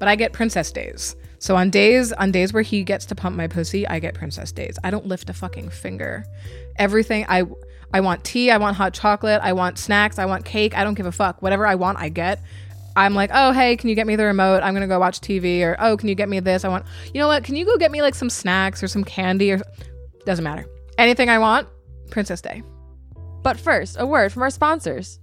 [0.00, 1.14] but I get princess days.
[1.38, 4.50] So on days on days where he gets to pump my pussy, I get princess
[4.50, 4.76] days.
[4.82, 6.24] I don't lift a fucking finger.
[6.76, 7.44] Everything I
[7.94, 10.76] I want tea, I want hot chocolate, I want snacks, I want cake.
[10.76, 11.40] I don't give a fuck.
[11.40, 12.40] Whatever I want, I get.
[12.96, 14.64] I'm like, oh hey, can you get me the remote?
[14.64, 15.62] I'm gonna go watch TV.
[15.62, 16.64] Or oh, can you get me this?
[16.64, 16.86] I want.
[17.14, 17.44] You know what?
[17.44, 19.60] Can you go get me like some snacks or some candy or
[20.24, 20.66] doesn't matter.
[20.98, 21.68] Anything I want,
[22.10, 22.62] Princess Day.
[23.42, 25.18] But first, a word from our sponsors.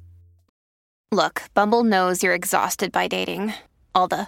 [1.12, 3.54] Look, Bumble knows you're exhausted by dating.
[3.96, 4.28] All the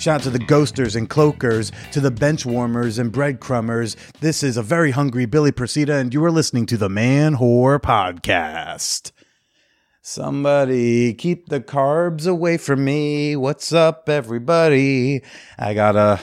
[0.00, 3.96] Shout out to the ghosters and cloakers, to the bench warmers and breadcrumbers.
[4.20, 7.78] This is a very hungry Billy Procida, and you are listening to the Man Whore
[7.78, 9.12] Podcast.
[10.00, 13.36] Somebody keep the carbs away from me.
[13.36, 15.20] What's up, everybody?
[15.58, 16.18] I gotta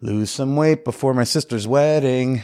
[0.00, 2.42] lose some weight before my sister's wedding.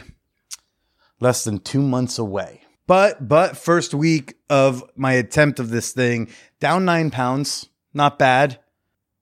[1.19, 2.61] Less than two months away.
[2.87, 6.29] But, but first week of my attempt of this thing,
[6.61, 7.67] down nine pounds.
[7.93, 8.59] Not bad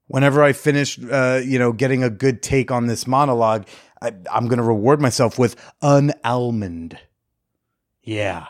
[0.06, 3.66] whenever I finish, uh, you know, getting a good take on this monologue,
[4.00, 6.98] I, I'm going to reward myself with an almond.
[8.02, 8.46] Yeah,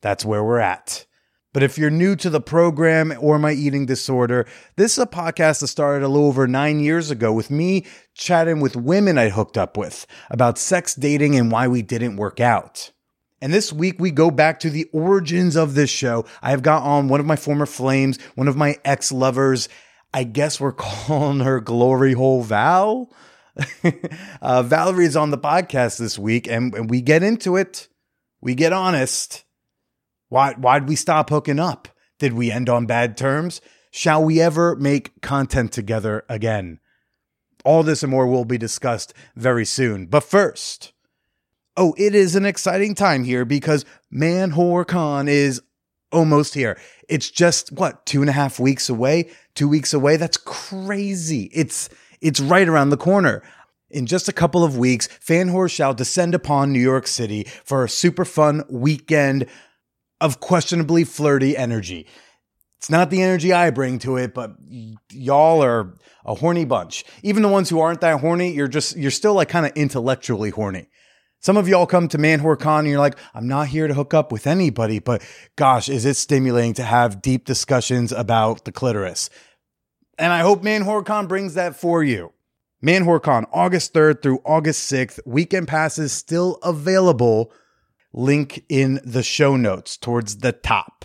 [0.00, 1.06] that's where we're at.
[1.52, 5.60] But if you're new to the program or my eating disorder, this is a podcast
[5.60, 9.56] that started a little over nine years ago with me chatting with women I hooked
[9.56, 12.90] up with about sex, dating, and why we didn't work out.
[13.40, 16.26] And this week we go back to the origins of this show.
[16.42, 19.70] I have got on one of my former flames, one of my ex lovers,
[20.12, 23.10] I guess we're calling her Glory Hole Val.
[24.42, 27.88] uh, Valerie's on the podcast this week, and, and we get into it.
[28.40, 29.44] We get honest.
[30.28, 31.88] Why why'd we stop hooking up?
[32.18, 33.60] Did we end on bad terms?
[33.90, 36.80] Shall we ever make content together again?
[37.64, 40.06] All this and more will be discussed very soon.
[40.06, 40.92] But first,
[41.76, 45.62] oh, it is an exciting time here because Man Whore Con is
[46.16, 46.78] almost here.
[47.08, 49.30] It's just what, two and a half weeks away?
[49.56, 50.16] two weeks away.
[50.16, 51.50] That's crazy.
[51.52, 51.88] It's
[52.20, 53.42] it's right around the corner.
[53.90, 57.84] In just a couple of weeks, Fan Whore shall descend upon New York City for
[57.84, 59.46] a super fun weekend
[60.20, 62.06] of questionably flirty energy.
[62.78, 65.94] It's not the energy I bring to it, but y- y'all are
[66.24, 67.04] a horny bunch.
[67.22, 70.50] Even the ones who aren't that horny, you're just you're still like kind of intellectually
[70.50, 70.88] horny.
[71.40, 73.94] Some of y'all come to Man Whore Con and you're like, I'm not here to
[73.94, 75.22] hook up with anybody, but
[75.56, 79.30] gosh, is it stimulating to have deep discussions about the clitoris.
[80.18, 82.32] And I hope Man Whore Con brings that for you.
[82.80, 85.20] Man Whore Con, August 3rd through August 6th.
[85.26, 87.52] Weekend passes still available.
[88.12, 91.04] Link in the show notes towards the top.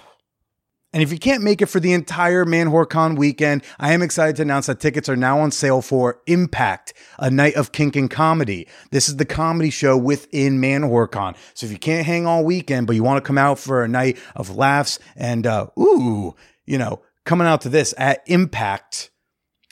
[0.94, 4.02] And if you can't make it for the entire Man Whore Con weekend, I am
[4.02, 7.96] excited to announce that tickets are now on sale for Impact, a night of kink
[7.96, 8.68] and comedy.
[8.92, 11.36] This is the comedy show within Man Whore Con.
[11.54, 13.88] So if you can't hang all weekend, but you want to come out for a
[13.88, 16.36] night of laughs and, uh, ooh,
[16.66, 19.12] you know, coming out to this at Impact,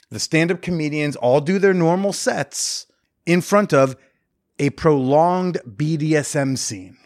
[0.08, 2.86] the stand up comedians all do their normal sets
[3.26, 3.94] in front of
[4.58, 6.96] a prolonged BDSM scene.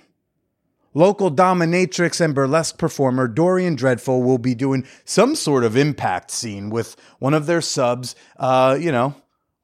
[0.96, 6.70] Local dominatrix and burlesque performer Dorian Dreadful will be doing some sort of impact scene
[6.70, 9.16] with one of their subs, uh, you know,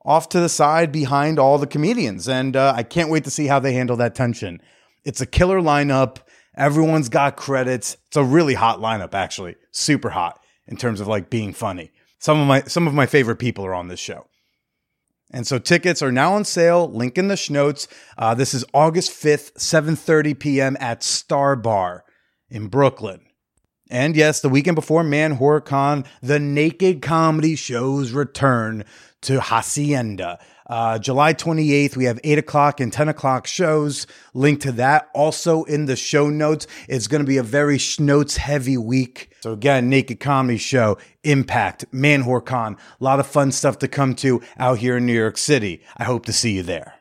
[0.05, 2.29] off to the side behind all the comedians.
[2.29, 4.61] And uh, I can't wait to see how they handle that tension.
[5.05, 6.19] It's a killer lineup.
[6.57, 7.97] Everyone's got credits.
[8.09, 9.55] It's a really hot lineup, actually.
[9.71, 11.93] Super hot in terms of like being funny.
[12.19, 14.27] Some of my some of my favorite people are on this show.
[15.31, 16.91] And so tickets are now on sale.
[16.91, 17.87] Link in the schnotes.
[18.19, 20.77] Uh, this is August 5th, 7.30 p.m.
[20.81, 22.05] at Starr Bar
[22.49, 23.21] in Brooklyn.
[23.89, 28.85] And yes, the weekend before Man Whore Con, the naked comedy shows return
[29.23, 30.39] to Hacienda.
[30.71, 34.07] Uh, July 28th, we have 8 o'clock and 10 o'clock shows.
[34.35, 36.69] Link to that also in the show notes.
[36.89, 39.35] It's going to be a very schnotes heavy week.
[39.41, 44.15] So, again, Naked Comedy Show, Impact, Man Con, a lot of fun stuff to come
[44.17, 45.83] to out here in New York City.
[45.97, 46.95] I hope to see you there.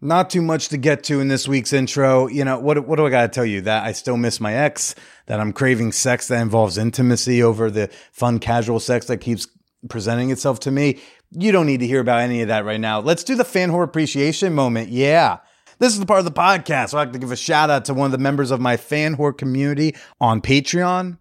[0.00, 2.28] Not too much to get to in this week's intro.
[2.28, 3.60] You know, what, what do I got to tell you?
[3.60, 4.94] That I still miss my ex,
[5.26, 9.46] that I'm craving sex that involves intimacy over the fun, casual sex that keeps
[9.88, 11.00] presenting itself to me.
[11.36, 13.00] You don't need to hear about any of that right now.
[13.00, 14.90] Let's do the fan whore appreciation moment.
[14.90, 15.38] Yeah.
[15.78, 17.84] This is the part of the podcast where I like to give a shout out
[17.86, 21.18] to one of the members of my fan whore community on Patreon.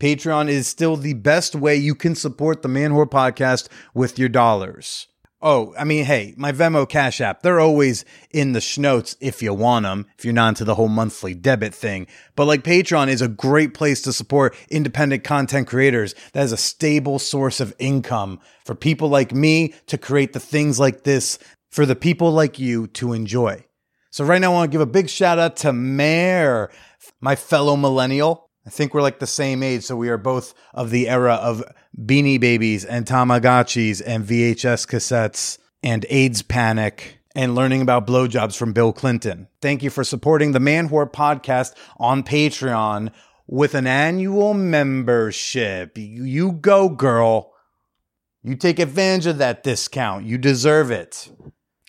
[0.00, 4.30] Patreon is still the best way you can support the Man Whore podcast with your
[4.30, 5.06] dollars.
[5.42, 9.54] Oh, I mean, hey, my Venmo Cash App, they're always in the schnotes if you
[9.54, 12.06] want them, if you're not into the whole monthly debit thing.
[12.36, 16.58] But like Patreon is a great place to support independent content creators that is a
[16.58, 21.38] stable source of income for people like me to create the things like this
[21.70, 23.64] for the people like you to enjoy.
[24.10, 26.70] So right now I want to give a big shout out to Mare,
[27.22, 28.49] my fellow millennial.
[28.66, 31.64] I think we're like the same age, so we are both of the era of
[31.98, 38.72] Beanie Babies and Tamagotchis and VHS cassettes and AIDS panic and learning about blowjobs from
[38.72, 39.48] Bill Clinton.
[39.62, 43.12] Thank you for supporting the Man Whore podcast on Patreon
[43.46, 45.96] with an annual membership.
[45.96, 47.52] You go, girl.
[48.42, 50.26] You take advantage of that discount.
[50.26, 51.30] You deserve it.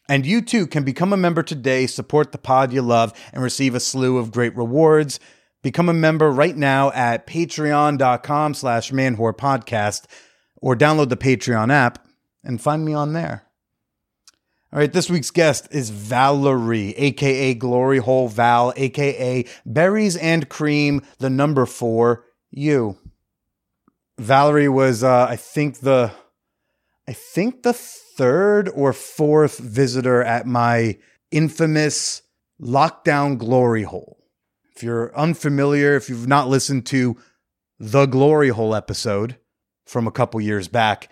[0.09, 3.75] And you too can become a member today, support the pod you love, and receive
[3.75, 5.19] a slew of great rewards.
[5.62, 10.06] Become a member right now at patreon.com slash manwhorepodcast
[10.58, 12.08] or download the Patreon app
[12.44, 13.46] and find me on there.
[14.74, 21.02] All right, this week's guest is Valerie, aka Glory Hole Val, aka Berries and Cream,
[21.19, 22.98] the number four, you.
[24.18, 26.12] Valerie was, uh, I think the,
[27.08, 30.98] I think the third or fourth visitor at my
[31.31, 32.22] infamous
[32.62, 34.20] lockdown glory hole.
[34.81, 37.16] If you're unfamiliar, if you've not listened to
[37.78, 39.38] the glory hole episode
[39.86, 41.12] from a couple years back,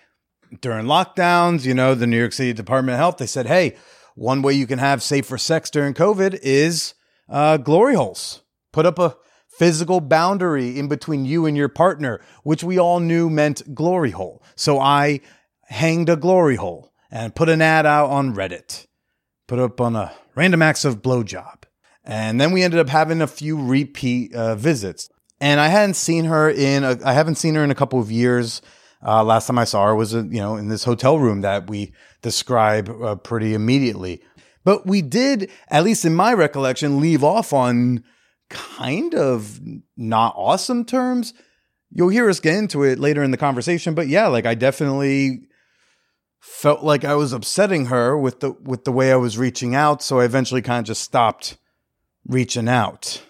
[0.60, 3.78] during lockdowns, you know, the New York City Department of Health, they said, hey,
[4.16, 6.96] one way you can have safer sex during COVID is
[7.30, 8.42] uh, glory holes.
[8.74, 9.16] Put up a
[9.48, 14.42] physical boundary in between you and your partner, which we all knew meant glory hole.
[14.56, 15.22] So I
[15.66, 18.88] hanged a glory hole and put an ad out on Reddit,
[19.48, 21.59] put up on a random acts of blowjob.
[22.10, 25.12] And then we ended up having a few repeat uh, visits.
[25.40, 28.12] And I hadn't seen her in, a, I haven't seen her in a couple of
[28.12, 28.64] years.
[29.06, 31.70] Uh, last time I saw her was, uh, you know, in this hotel room that
[31.70, 34.24] we describe uh, pretty immediately.
[34.64, 38.04] But we did, at least in my recollection, leave off on
[38.50, 39.60] kind of
[39.96, 41.36] not awesome terms.
[41.92, 45.42] You'll hear us get into it later in the conversation, but yeah, like I definitely
[46.40, 50.02] felt like I was upsetting her with the with the way I was reaching out,
[50.02, 51.58] so I eventually kind of just stopped
[52.26, 53.22] reaching out.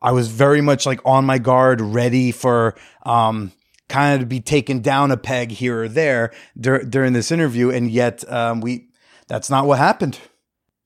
[0.00, 2.74] I was very much like on my guard, ready for
[3.04, 3.52] um
[3.88, 7.70] kind of to be taken down a peg here or there dur- during this interview,
[7.70, 8.88] and yet um, we
[9.28, 10.18] that's not what happened.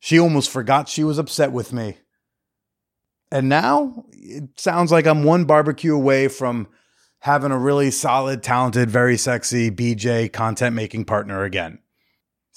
[0.00, 1.96] She almost forgot she was upset with me.
[3.32, 6.68] And now it sounds like I'm one barbecue away from
[7.20, 11.80] having a really solid, talented, very sexy BJ content making partner again.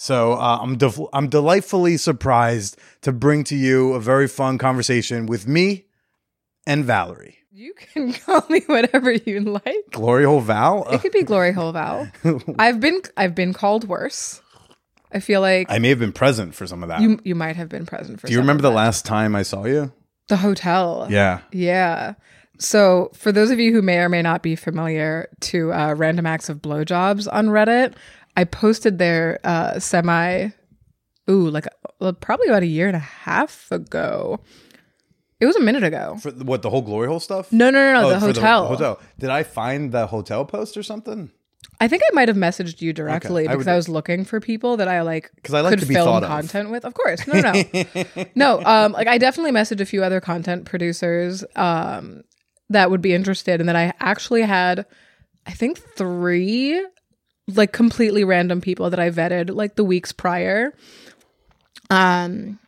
[0.01, 5.25] So uh, I'm de- I'm delightfully surprised to bring to you a very fun conversation
[5.25, 5.87] with me
[6.65, 7.39] and Valerie.
[7.51, 9.91] You can call me whatever you like.
[9.91, 10.87] Glory hole Val.
[10.89, 12.07] It could be Glory Hole Val.
[12.57, 14.41] I've been I've been called worse.
[15.11, 17.01] I feel like I may have been present for some of that.
[17.01, 18.21] you you might have been present for.
[18.21, 18.27] Some of that.
[18.27, 19.91] Do you remember the last time I saw you?
[20.29, 21.07] the hotel?
[21.09, 21.41] Yeah.
[21.51, 22.13] Yeah.
[22.61, 26.25] So, for those of you who may or may not be familiar to uh, random
[26.25, 27.93] acts of blowjobs on Reddit,
[28.37, 30.49] I posted there uh, semi,
[31.29, 31.67] ooh, like
[32.01, 34.39] uh, probably about a year and a half ago.
[35.39, 36.17] It was a minute ago.
[36.21, 37.51] For the- what the whole glory hole stuff?
[37.51, 38.67] No, no, no, no, Oh, the for hotel.
[38.67, 38.99] hotel.
[39.19, 41.31] Did I find the hotel post or something?
[41.81, 44.39] I think I might have messaged you directly I because would- I was looking for
[44.41, 46.29] people that I like 'Cause I like could to be film thought of.
[46.29, 46.83] content with.
[46.83, 48.25] Of course, no, no, no.
[48.35, 48.61] no.
[48.65, 52.23] Um, like I definitely messaged a few other content producers um
[52.69, 54.85] that would be interested, and then I actually had,
[55.47, 56.85] I think three
[57.55, 60.73] like completely random people that I vetted like the weeks prior.
[61.89, 62.59] Um,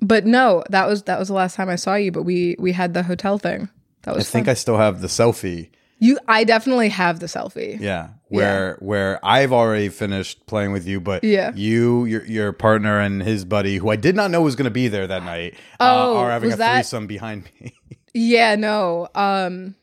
[0.00, 2.12] but no, that was that was the last time I saw you.
[2.12, 3.68] But we we had the hotel thing.
[4.02, 5.70] That was I think I still have the selfie.
[5.98, 6.18] you.
[6.28, 7.78] I definitely have the selfie.
[7.80, 11.52] Yeah, where where I've already finished playing with you, but Yeah.
[11.54, 14.70] you, your your partner, and his buddy, who I did not know was going to
[14.70, 17.74] be there that night, Oh, uh, are having a that- threesome behind me.
[18.14, 19.08] Yeah, no.
[19.14, 19.74] Um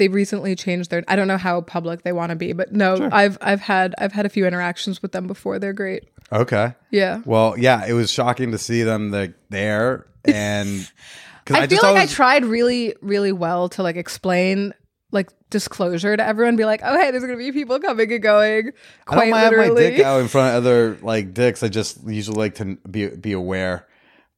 [0.00, 3.10] they recently changed their I don't know how public they want to be, but no,
[3.12, 5.58] I've I've had I've had a few interactions with them before.
[5.58, 6.08] They're great.
[6.32, 6.74] okay.
[6.90, 7.20] Yeah.
[7.26, 10.90] Well, yeah, it was shocking to see them like there, and
[11.44, 14.72] because I, feel like I tried really really well to like explain
[15.12, 18.22] like disclosure to everyone be like, "Oh, hey, there's going to be people coming and
[18.22, 18.72] going."
[19.06, 19.84] I don't Quite literally.
[19.84, 21.62] my dick out in front of other like dicks.
[21.62, 23.86] I just usually like to be be aware,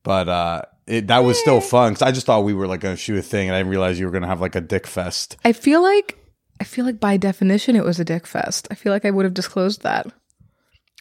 [0.03, 2.97] but uh, it, that was still fun because I just thought we were like gonna
[2.97, 5.37] shoot a thing, and I didn't realize you were gonna have like a dick fest.
[5.45, 6.19] I feel like
[6.61, 8.69] I feel like by definition it was a dick fest.
[8.71, 10.07] I feel like I would have disclosed that.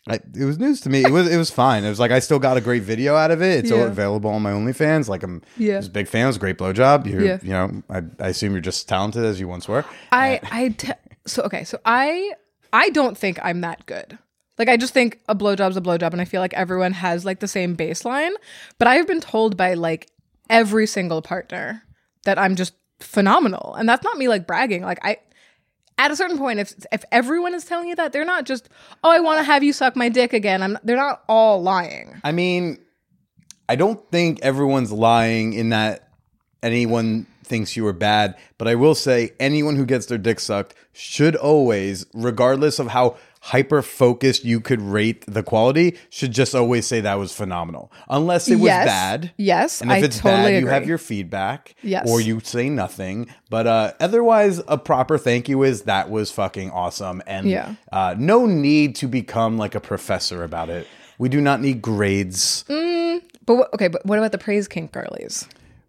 [0.09, 1.03] I, it was news to me.
[1.05, 1.83] It was it was fine.
[1.83, 3.59] It was like I still got a great video out of it.
[3.59, 3.83] It's Yeah.
[3.83, 5.07] available on my OnlyFans.
[5.07, 5.77] Like I'm Yeah.
[5.77, 6.23] just a big fan.
[6.23, 7.05] It was a great blowjob.
[7.05, 7.37] You Yeah.
[7.43, 9.85] you know I, I assume you're just talented as you once were.
[10.11, 10.93] I uh, I te-
[11.27, 12.33] so okay, so I
[12.73, 14.17] I don't think I'm that good.
[14.61, 17.39] Like I just think a blowjob's a blowjob, and I feel like everyone has like
[17.39, 18.29] the same baseline.
[18.77, 20.07] But I've been told by like
[20.51, 21.81] every single partner
[22.25, 24.83] that I'm just phenomenal, and that's not me like bragging.
[24.83, 25.17] Like I.
[25.97, 28.69] At a certain point, if if everyone is telling you that, they're not just,
[29.03, 30.61] oh, I want to have you suck my dick again.
[30.61, 30.77] I'm.
[30.83, 32.21] They're not all lying.
[32.23, 32.77] I mean,
[33.67, 36.07] I don't think everyone's lying in that
[36.61, 40.75] anyone thinks you are bad, but I will say anyone who gets their dick sucked
[40.93, 46.85] should always, regardless of how hyper focused you could rate the quality, should just always
[46.85, 47.91] say that was phenomenal.
[48.09, 48.85] Unless it was Yes.
[48.85, 49.31] bad.
[49.37, 51.73] Yes, And if I it's totally bad, you have your feedback.
[51.81, 52.07] Yes.
[52.09, 53.27] Or you say nothing.
[53.49, 57.21] But uh, otherwise, a proper thank you is that was fucking awesome.
[57.25, 57.73] And Yeah.
[57.91, 60.87] uh, no need to become like a professor about it.
[61.17, 62.63] We do not need grades.
[62.67, 65.47] But what, okay, but what about the praise kink girlies?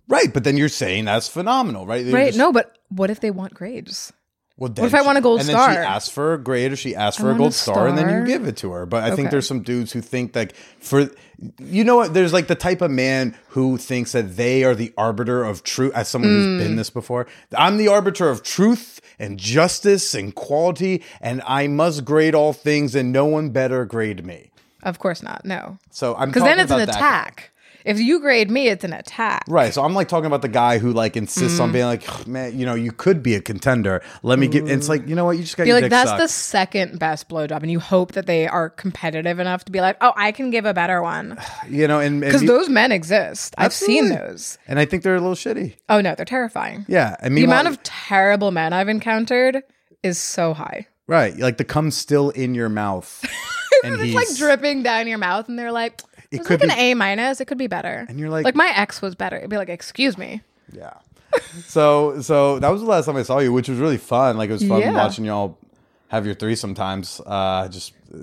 [0.09, 2.05] Right, but then you're saying that's phenomenal, right?
[2.05, 2.27] They're Right?
[2.29, 4.13] just- no, but what if they want grades?
[4.63, 5.57] Well, then if I want a gold star?
[5.57, 5.95] and then she star?
[5.97, 8.09] asks for a grade, or she asks for a want a gold star, and then
[8.09, 8.87] you give it to her.
[8.87, 11.11] But I think there's some dudes who think like for
[11.59, 12.15] you know what?
[12.15, 15.93] There's like the type of man who thinks that they are the arbiter of truth.
[15.97, 16.77] As someone who's been hmm.
[16.77, 17.27] this before,
[17.59, 22.95] I'm the arbiter of truth and justice and quality, and I must grade all things,
[22.95, 24.53] and no one better grade me.
[24.85, 25.45] Of course not.
[25.45, 25.79] No.
[25.91, 27.51] So I'm Because then it's an attack.
[27.85, 29.45] If you grade me, it's an attack.
[29.49, 29.73] Right.
[29.75, 31.63] So I'm like talking about the guy who like insists Mm.
[31.63, 34.03] on being like, "Ugh, man, you know, you could be a contender.
[34.23, 34.69] Let me get.
[34.69, 35.37] It's like, you know what?
[35.37, 36.23] You just got I your like dick that's sucked.
[36.23, 39.97] the second best blowjob, and you hope that they are competitive enough to be like,
[40.01, 43.55] "Oh, I can give a better one," you know, and because and, those men exist.
[43.59, 44.29] I've seen Absolutely.
[44.33, 44.59] those.
[44.69, 45.75] and I think they're a little shitty.
[45.89, 46.85] Oh no, they're terrifying.
[46.89, 47.17] Yeah.
[47.23, 49.63] I The amount of terrible men I've encountered
[50.03, 50.87] is so high.
[51.09, 53.25] right, like the cum still in your mouth,
[53.85, 56.01] and It's he's like dripping down your mouth, and they're like,
[56.33, 57.41] It "It's could like an A minus.
[57.41, 59.69] It could be better." And you're like- "Like my ex was better." It'd be like,
[59.69, 60.95] "Excuse me." Yeah.
[61.67, 64.37] so so that was the last time I saw you, which was really fun.
[64.37, 64.93] Like it was fun Yeah.
[64.93, 65.59] watching y'all
[66.09, 67.21] have your three sometimes.
[67.25, 68.19] Uh just uh,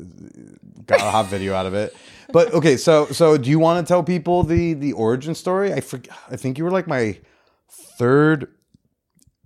[0.86, 1.96] got a hot video out of it.
[2.32, 5.74] But okay, so so do you want to tell people the the origin story?
[5.74, 7.18] I forg I think you were like my
[7.98, 8.48] third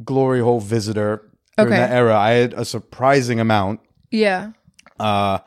[0.04, 1.80] glory hole visitor during Okay.
[1.82, 2.18] that era.
[2.18, 3.80] I had a surprising amount.
[4.12, 4.52] Yeah.
[5.00, 5.40] Uh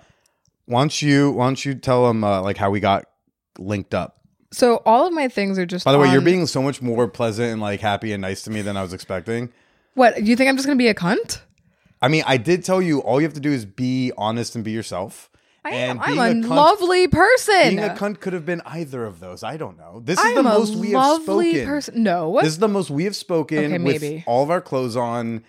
[0.67, 3.07] why don't you why don't you tell them uh, like how we got
[3.59, 4.19] linked up?
[4.53, 5.85] So all of my things are just.
[5.85, 8.51] By the way, you're being so much more pleasant and like happy and nice to
[8.51, 9.51] me than I was expecting.
[9.95, 10.17] What?
[10.17, 11.41] Do you think I'm just gonna be a cunt?
[12.03, 14.65] I mean, I did tell you all you have to do is be honest and
[14.65, 15.31] be yourself.
[15.65, 15.99] I am.
[16.01, 17.61] I'm a, cunt- lovely person.
[17.71, 19.43] Being a cunt could have been either of those.
[19.43, 20.01] I don't know.
[20.05, 21.67] This is I'm the most we have lovely spoken.
[21.67, 22.03] person.
[22.05, 24.25] No, This is the most we have spoken Okay, with maybe.
[24.29, 25.43] all of our clothes on.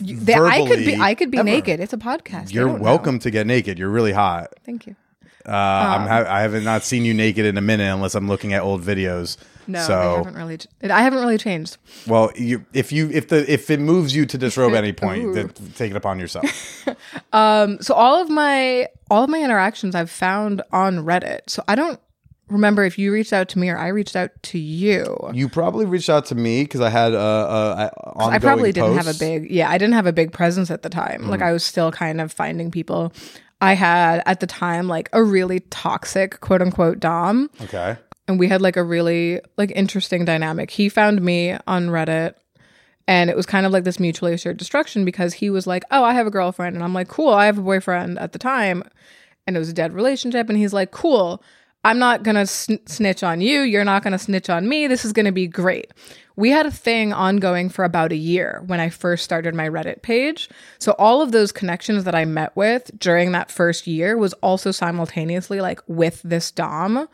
[0.00, 0.84] They- I could be.
[0.86, 1.44] verbally I could be ever.
[1.44, 1.80] naked.
[1.80, 2.52] It's a podcast.
[2.52, 2.82] You're don't know.
[2.84, 3.78] welcome to get naked.
[3.78, 4.52] You're really hot.
[4.64, 4.96] Thank you.
[5.44, 8.52] Uh, I'm ha- I haven't not seen you naked in a minute unless I'm looking
[8.52, 9.36] at old videos.
[9.66, 10.58] No, so haven't really.
[10.58, 11.76] ch- I haven't really changed.
[12.06, 15.34] well, you, if you if the if it moves you to disrobe at any point,
[15.34, 16.88] then take it upon yourself.
[17.32, 21.40] Um, so all of my all of my interactions I've found on Reddit.
[21.48, 21.98] So I don't
[22.52, 25.16] remember if you reached out to me or I reached out to you.
[25.32, 28.72] You probably reached out to me because I had a, a, a ongoing I probably
[28.72, 31.28] didn't have a big yeah, I didn't have a big presence at the time.
[31.28, 31.46] Like mm.
[31.46, 33.12] I was still kind of finding people.
[33.60, 37.96] I had at the time like a really toxic quote unquote dom Okay.
[38.28, 40.70] and we had like a really like interesting dynamic.
[40.70, 42.34] He found me on Reddit
[43.06, 46.04] and it was kind of like this mutually assured destruction because he was like, "Oh,
[46.04, 48.84] I have a girlfriend." And I'm like, "Cool, I have a boyfriend at the time."
[49.46, 51.42] And it was a dead relationship and he's like, "Cool.
[51.84, 53.60] I'm not going to sn- snitch on you.
[53.62, 54.86] You're not going to snitch on me.
[54.86, 55.90] This is going to be great."
[56.34, 60.00] We had a thing ongoing for about a year when I first started my Reddit
[60.00, 60.48] page.
[60.78, 64.70] So all of those connections that I met with during that first year was also
[64.70, 67.06] simultaneously like with this dom.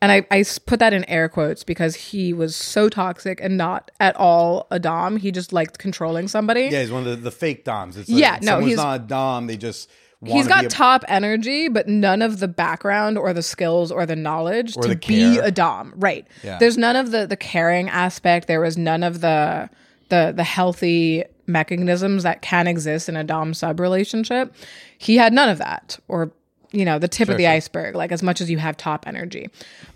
[0.00, 3.90] And I, I put that in air quotes because he was so toxic and not
[4.00, 5.18] at all a dom.
[5.18, 6.68] He just liked controlling somebody.
[6.70, 7.98] Yeah, he's one of the, the fake doms.
[7.98, 9.46] It's like Yeah, no, someone's he's- not a dom.
[9.48, 9.90] They just
[10.24, 14.16] He's got a- top energy, but none of the background or the skills or the
[14.16, 15.92] knowledge to the be a dom.
[15.96, 16.26] Right.
[16.42, 16.58] Yeah.
[16.58, 18.48] There's none of the the caring aspect.
[18.48, 19.68] There was none of the
[20.08, 24.54] the the healthy mechanisms that can exist in a dom sub relationship.
[24.98, 26.32] He had none of that, or
[26.72, 27.94] you know, the tip of the iceberg.
[27.94, 29.50] Like as much as you have top energy,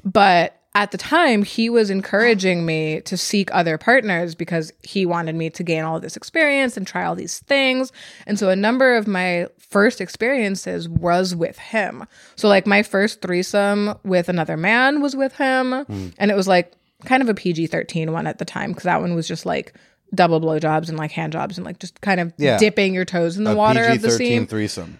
[0.05, 5.35] but at the time he was encouraging me to seek other partners because he wanted
[5.35, 7.91] me to gain all this experience and try all these things
[8.27, 12.05] and so a number of my first experiences was with him
[12.37, 15.73] so like my first threesome with another man was with him
[16.19, 16.73] and it was like
[17.05, 19.75] kind of a pg-13 one at the time because that one was just like
[20.15, 22.59] double blowjobs and like hand jobs and like just kind of Yeah.
[22.59, 24.99] dipping your toes in the a water of the PG-13 scene threesome.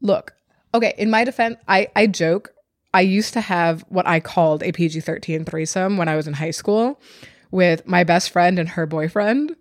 [0.00, 0.34] look
[0.72, 2.52] Okay, in my defense, I I joke.
[2.92, 6.34] I used to have what I called a PG thirteen threesome when I was in
[6.34, 7.00] high school
[7.50, 9.54] with my best friend and her boyfriend.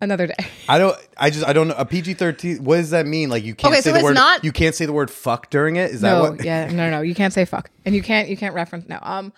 [0.00, 0.34] Another day.
[0.68, 0.98] I don't.
[1.16, 1.46] I just.
[1.46, 1.74] I don't know.
[1.78, 2.64] A PG thirteen.
[2.64, 3.30] What does that mean?
[3.30, 4.14] Like you can't Okay, say so the it's word.
[4.14, 5.92] not- you can't say the word fuck during it.
[5.92, 6.44] Is that no, what?
[6.44, 8.98] yeah, no, no, you can't say fuck, and you can't you can't reference no.
[9.00, 9.32] Um,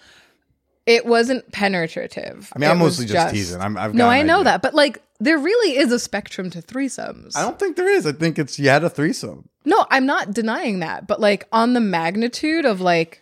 [0.86, 2.52] it wasn't penetrative.
[2.54, 3.60] I mean, I'm It mostly just teasing.
[3.60, 4.44] I'm- I've no, I know idea.
[4.44, 7.36] that, but like, there really is a spectrum to threesomes.
[7.36, 8.06] I don't think there is.
[8.06, 9.48] I think it's you had a threesome.
[9.64, 13.20] No, I'm not denying that, but like on the magnitude of like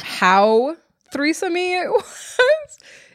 [0.00, 0.76] how
[1.12, 2.38] threesome it was,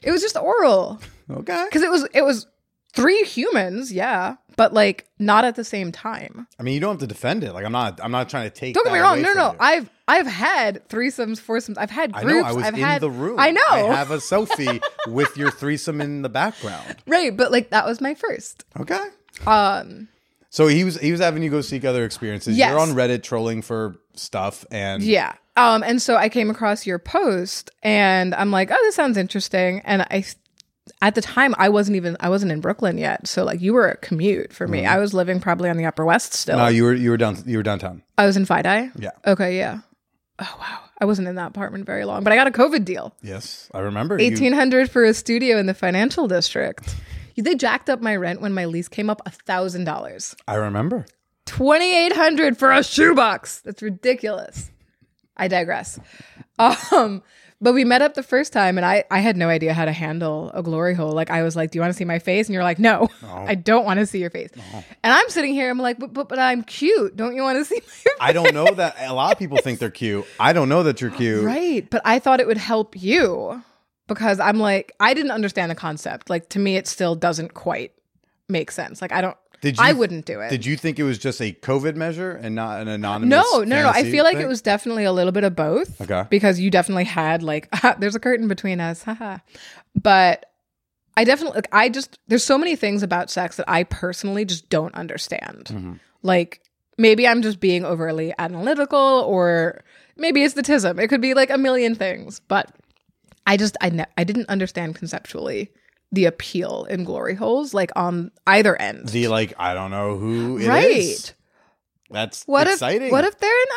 [0.03, 1.65] it was just oral Okay.
[1.69, 2.48] because it was it was
[2.93, 6.46] three humans, yeah, but like not at the same time.
[6.60, 7.54] I mean, you don't have to defend it.
[7.54, 8.01] Like I'm not.
[8.04, 8.74] I'm not trying to take.
[8.74, 9.56] Don't get me wrong, away no, no.
[9.58, 12.50] I've I've had threesomes, foursomes, I've had I groups, know.
[12.50, 13.39] I was have in had the room.
[13.39, 16.98] I know, I have a selfie with your threesome in the background.
[17.08, 17.36] right?
[17.36, 18.66] But like that was my first.
[18.78, 19.00] Okay.
[19.48, 20.10] Um,
[20.50, 22.58] So he was he was having you go seek other experiences.
[22.58, 22.72] Yes.
[22.72, 25.36] You're on Reddit trolling for stuff, and Yeah.
[25.56, 29.82] Um, and so I came across your post and I'm like, oh, this sounds interesting.
[29.84, 30.24] And I,
[31.01, 33.27] at the time, I wasn't even, I wasn't in Brooklyn yet.
[33.27, 34.86] So like you were a commute for me.
[34.86, 36.58] I was living probably on the Upper West still.
[36.58, 38.03] no, you were you were down you were downtown.
[38.17, 38.91] I was in FiDi.
[39.00, 39.12] Yeah.
[39.25, 39.58] Okay.
[39.58, 39.79] Yeah.
[40.39, 40.79] Oh, wow.
[41.01, 43.13] I wasn't in that apartment very long, but I got a COVID deal.
[43.22, 44.17] Yes, I remember.
[44.19, 46.96] You- 1800 for a studio in the financial district.
[47.38, 50.36] They jacked up my rent when my lease came up a thousand dollars.
[50.46, 51.05] I remember.
[51.46, 53.62] 2800 for a shoebox.
[53.62, 54.72] That's ridiculous.
[55.38, 56.00] I digress.
[56.58, 57.24] Um,
[57.62, 59.92] but we met up the first time and I, I had no idea how to
[59.92, 61.12] handle a glory hole.
[61.12, 62.48] Like I was like, Do you want to see my face?
[62.48, 64.50] And you're like, No, I don't want to see your face.
[64.54, 67.16] And I'm sitting here, I'm like, but, but but I'm cute.
[67.16, 68.13] Don't you want to see my face?
[68.20, 70.25] I don't know that a lot of people think they're cute.
[70.39, 71.44] I don't know that you're cute.
[71.44, 71.89] Right.
[71.89, 73.63] But I thought it would help you
[74.08, 76.30] because I'm like, I didn't understand the concept.
[76.30, 77.94] Like to me, it still doesn't quite
[78.48, 79.01] make sense.
[79.01, 80.50] Like I don't Did you, I wouldn't do it.
[80.50, 83.30] Did you think it was just a COVID measure and not an anonymous?
[83.30, 83.89] No, no, no.
[83.89, 84.46] I feel like thing?
[84.46, 86.00] it was definitely a little bit of both.
[86.00, 86.25] Okay.
[86.30, 89.39] Because you definitely had like there's a curtain between us, haha.
[90.01, 90.46] But
[91.18, 94.70] I definitely like I just there's so many things about sex that I personally just
[94.70, 95.66] don't understand.
[95.66, 95.94] Mm-hmm.
[96.24, 96.62] Like
[96.98, 99.83] maybe I'm just being overly analytical or
[100.16, 101.01] maybe it's the tism.
[101.01, 102.74] It could be like a million things, but
[103.46, 105.72] I just I ne- I didn't understand conceptually
[106.11, 109.09] the appeal in glory holes like on either end.
[109.09, 109.53] the like.
[109.59, 110.67] I don't know who it is.
[110.67, 111.35] right.
[112.11, 113.07] That's What exciting.
[113.07, 113.67] if what if they're an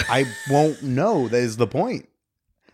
[0.00, 0.04] uggo?
[0.08, 1.28] I won't know.
[1.28, 2.08] That is the point.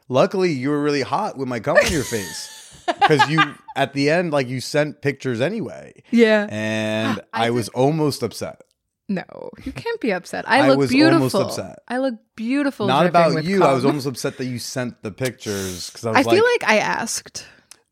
[0.09, 3.41] Luckily, you were really hot with my cum on your face because you
[3.77, 6.47] at the end like you sent pictures anyway, Yeah.
[6.51, 8.63] and I I, was almost upset.
[9.09, 9.25] No,
[9.65, 10.49] you can't be upset.
[10.49, 11.17] I I look was beautiful.
[11.17, 11.81] almost upset.
[11.89, 12.87] I look beautiful.
[12.87, 13.65] Not about you.
[13.65, 16.45] I was almost upset that you sent the pictures because I was I like, feel
[16.45, 17.45] like I asked.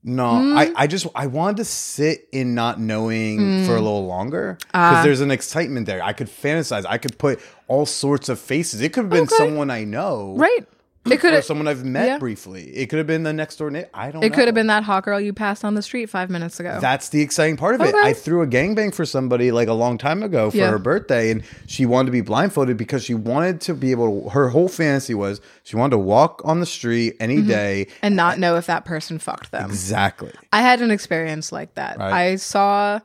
[0.09, 0.57] No, Mm.
[0.57, 4.71] I, I just I wanted to sit in not knowing for a little longer because
[4.73, 5.03] Ah.
[5.05, 6.03] there's an excitement there.
[6.03, 6.87] I could fantasize.
[6.89, 8.81] I could put all sorts of faces.
[8.81, 9.37] It could have been Okay.
[9.37, 10.67] someone I know, Right.
[11.13, 11.45] It could or have.
[11.45, 12.19] someone I've met yeah.
[12.19, 12.65] briefly.
[12.77, 13.89] It could have been the next door neighbor.
[13.95, 14.23] I don't.
[14.23, 16.79] It could have been that hot girl you passed on the street five minutes ago.
[16.81, 17.95] That's the exciting part of it.
[17.95, 20.71] I threw a gangbang for somebody like a long time ago for Yeah.
[20.71, 24.29] her birthday, and she wanted to be blindfolded because she wanted to be able to.
[24.31, 27.49] Her whole fantasy was she wanted to walk on the street any Mm-hmm.
[27.49, 27.87] day.
[28.03, 29.69] and not know if that person fucked them.
[29.71, 30.33] Exactly.
[30.53, 31.99] I had an experience like that.
[31.99, 32.13] Right.
[32.13, 33.01] I saw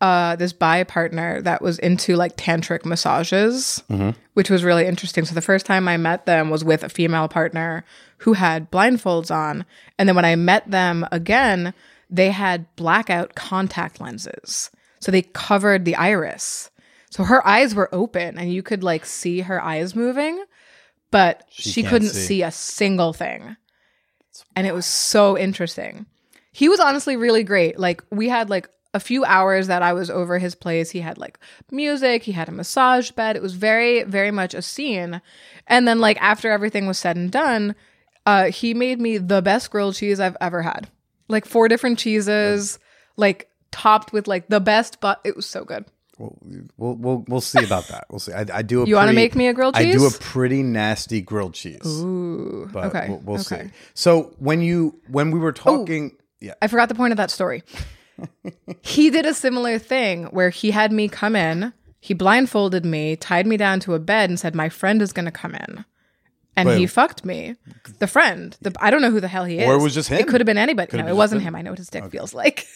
[0.00, 4.10] uh, this bi partner that was into like tantric massages, Mm-hmm.
[4.34, 5.24] which was really interesting.
[5.24, 7.84] So the first time I met them was with a female partner
[8.18, 9.64] who had blindfolds on,
[9.98, 11.72] and then when I met them again,
[12.10, 16.70] they had blackout contact lenses, so they covered the iris.
[17.10, 20.42] So her eyes were open, and you could like see her eyes moving,
[21.10, 22.26] but she, can't couldn't see.
[22.26, 23.56] see a single thing
[24.54, 26.06] and it was so interesting.
[26.52, 27.78] He was honestly really great.
[27.78, 30.90] Like we had like a few hours that I was over his place.
[30.90, 31.38] He had like
[31.70, 33.36] music, he had a massage bed.
[33.36, 35.20] It was very very much a scene.
[35.66, 37.74] And then like after everything was said and done,
[38.24, 40.88] uh he made me the best grilled cheese I've ever had.
[41.28, 42.78] Like four different cheeses,
[43.16, 45.84] like topped with like the best but it was so good.
[46.18, 46.38] We'll,
[46.78, 48.06] we'll we'll we'll see about that.
[48.08, 48.32] We'll see.
[48.32, 48.82] I, I do.
[48.82, 49.94] A You wanna make me a grilled cheese?
[49.94, 51.84] I do a pretty nasty grilled cheese.
[51.84, 52.70] Ooh.
[52.72, 53.06] but okay.
[53.10, 53.64] we'll, we'll okay.
[53.64, 53.66] Oh.
[53.66, 53.72] see.
[53.92, 57.62] So when you when we were talking, yeah, I forgot the point of that story.
[58.82, 63.46] He did a similar thing where he had me come in, he blindfolded me, tied
[63.46, 65.84] me down to a bed, and said, My friend is going to come in.
[66.56, 66.78] And Wait.
[66.78, 67.56] he fucked me.
[67.98, 68.56] The friend.
[68.62, 69.68] The, I don't know who the hell he is.
[69.68, 70.18] Or it was just him.
[70.18, 70.90] It could have been anybody.
[70.90, 71.48] Could've no, it wasn't him.
[71.48, 71.56] him.
[71.56, 72.66] I know what his dick feels like.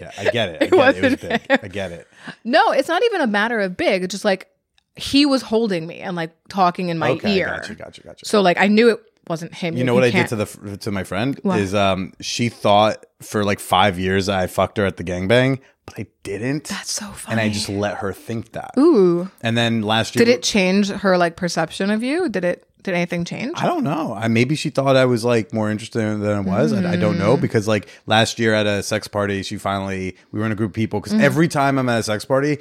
[0.00, 0.62] yeah, I get it.
[0.62, 0.62] I get it.
[0.62, 1.30] It was wasn't big.
[1.42, 1.58] him.
[1.62, 2.08] I get it.
[2.42, 4.02] no, it's not even a matter of big.
[4.02, 4.48] It's just like
[4.96, 7.46] he was holding me and like talking in my okay, ear.
[7.46, 8.26] gotcha, gotcha, gotcha.
[8.26, 9.76] So like I knew it wasn't him.
[9.76, 11.58] You know what I did to the to my friend What?
[11.60, 15.94] is um she thought for like five years I fucked her at the gangbang, but
[15.98, 16.64] I didn't.
[16.64, 17.32] That's so funny.
[17.32, 18.72] and I just let her think that.
[18.78, 19.30] Ooh.
[19.40, 22.28] And then last year, Did it change her like perception of you?
[22.28, 22.66] Did it?
[22.82, 23.52] Did anything change?
[23.54, 24.12] I don't know.
[24.12, 26.72] I maybe she thought I was like more interested than I was.
[26.72, 27.40] I, I don't know Mm.
[27.40, 30.70] because like last year at a sex party, she finally we were in a group
[30.70, 31.20] of people because Mm.
[31.22, 32.58] every time I'm at a sex party.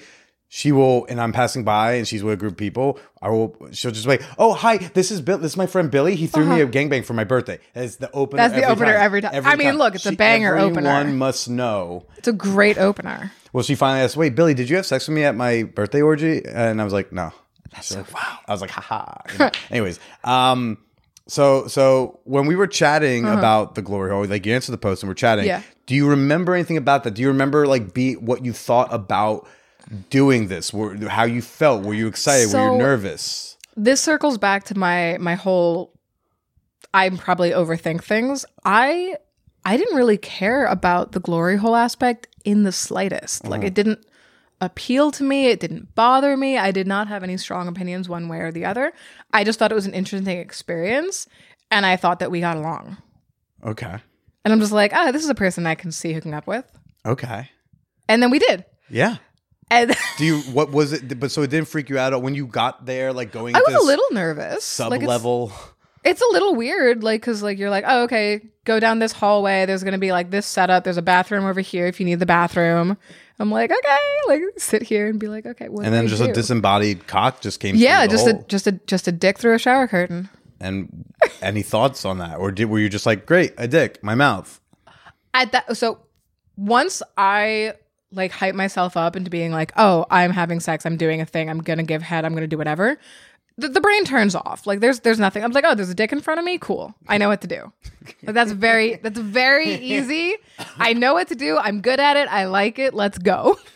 [0.54, 3.00] She will, and I'm passing by, and she's with a group of people.
[3.22, 3.56] I will.
[3.72, 5.38] She'll just like, "Oh, hi, this is Bill.
[5.38, 6.16] This is my friend Billy.
[6.16, 8.42] He threw me a gangbang for my birthday." It's the opener.
[8.42, 8.50] Uh-huh.
[8.50, 9.02] That's the every opener time.
[9.02, 9.46] every time.
[9.46, 10.90] I mean, look, it's a banger opener.
[10.90, 12.06] Everyone must know.
[12.18, 13.32] It's a great opener.
[13.54, 16.02] Well, she finally asked, "Wait, Billy, did you have sex with me at my birthday
[16.02, 17.32] orgy?" And I was like, "No."
[17.72, 18.40] That's so wow.
[18.46, 19.52] I was like, "Haha." You know?
[19.70, 20.80] Anyways, um,
[21.28, 25.02] so so when we were chatting about the glory hole, like you answered the post
[25.02, 25.50] and we're chatting.
[25.50, 25.62] Uh-huh.
[25.66, 25.76] Yeah.
[25.86, 27.12] Do you remember anything about that?
[27.14, 29.48] Do you remember like be what you thought about
[30.10, 30.74] doing this?
[30.74, 31.84] Were, how you felt?
[31.84, 32.54] Were you excited?
[32.54, 33.58] Were you nervous?
[33.76, 35.94] This circles back to my my whole.
[36.94, 38.46] I'm probably overthink things.
[38.66, 39.16] I
[39.64, 43.46] I didn't really care about the glory hole aspect in the slightest.
[43.46, 44.06] Like it didn't
[44.60, 45.48] appeal to me.
[45.48, 46.58] It didn't bother me.
[46.58, 48.94] I did not have any strong opinions one way or the other.
[49.34, 51.28] I just thought it was an interesting experience,
[51.70, 52.98] and I thought that we got along.
[53.64, 53.98] Okay.
[54.44, 56.66] And I'm just like, ah, this is a person I can see hooking up with.
[57.06, 57.50] Okay.
[58.10, 58.66] And then we did.
[58.90, 59.18] Yeah.
[59.72, 60.40] And Do you?
[60.42, 61.20] What was it?
[61.20, 63.56] But so it didn't freak you out when you got there, like going.
[63.56, 64.64] I was a little nervous.
[64.66, 65.52] sub Like, it's- level.
[66.04, 69.68] It's a little weird, like, cause like you're like, oh, okay, go down this hallway.
[69.68, 70.84] There's gonna be like this setup.
[70.84, 72.98] There's a bathroom over here if you need the bathroom.
[73.38, 76.34] I'm like, okay, like sit here and be like, okay, what and then just a
[76.34, 77.76] disembodied cock just came.
[77.76, 80.28] yeah, just a just a just a dick through a shower curtain.
[80.60, 81.06] And
[81.40, 84.60] any thoughts on that, or did were you just like, great, a dick, my mouth?
[85.36, 86.00] At that, so
[86.58, 87.74] once I
[88.12, 91.50] like hype myself up into being like, oh, I'm having sex, I'm doing a thing,
[91.50, 92.98] I'm gonna give head, I'm gonna do whatever.
[93.58, 94.66] The, the brain turns off.
[94.66, 95.44] Like there's there's nothing.
[95.44, 96.58] I'm like, oh, there's a dick in front of me.
[96.58, 96.96] Cool.
[97.08, 97.72] I know what to do.
[98.24, 100.36] Like, that's very that's very easy.
[100.78, 101.58] I know what to do.
[101.58, 102.28] I'm good at it.
[102.30, 102.94] I like it.
[102.94, 103.60] Let's go.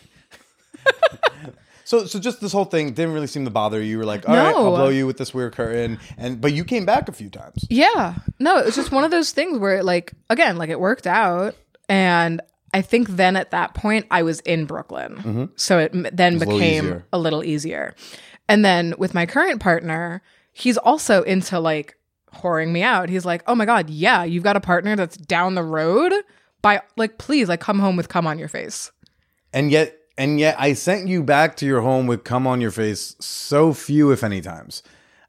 [1.84, 3.90] So, so just this whole thing didn't really seem to bother you.
[3.92, 4.56] You were like, all right, No.
[4.58, 7.64] I'll blow you with this weird curtain, and but you came back a few times.
[7.70, 8.16] Yeah.
[8.40, 11.06] No, it was just one of those things where it like again, like it worked
[11.06, 11.54] out
[11.88, 12.40] and
[12.74, 15.50] I think then at that point I was in Brooklyn.
[15.56, 16.42] So it then Mm-hmm.
[16.42, 17.94] a little became a little easier.
[18.48, 21.96] And then with my current partner, he's also into like
[22.34, 23.08] whoring me out.
[23.08, 26.12] He's like, "Oh my god, yeah, you've got a partner that's down the road.
[26.62, 28.90] By like please like come home with cum on your face."
[29.52, 32.70] And yet, and yet, I sent you back to your home with cum on your
[32.70, 34.82] face so few, if any, times.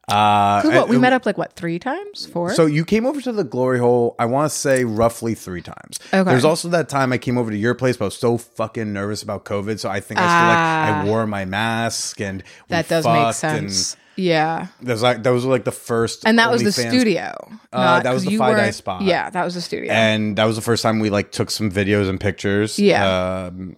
[0.08, 2.26] Uh, what, we I- met up like what, 3 times?
[2.28, 2.54] 4?
[2.54, 4.16] So you came over to the glory hole.
[4.18, 6.00] I want to say roughly three times.
[6.14, 6.24] Okay.
[6.30, 8.94] There's also that time I came over to your place, but I was so fucking
[8.94, 9.80] nervous about COVID.
[9.80, 10.86] So I think I still Ah.
[10.98, 13.98] like I wore my mask and we that does make sense.
[14.16, 14.68] Yeah.
[14.82, 17.34] There's like those were like the first, And that was the OnlyFans studio.
[17.74, 19.02] Uh, not- that was the you Fi weren't- spot.
[19.04, 19.92] Yeah, that was the studio.
[19.92, 22.80] and that was the first time we like took some videos and pictures.
[22.80, 23.48] Yeah.
[23.52, 23.76] Um,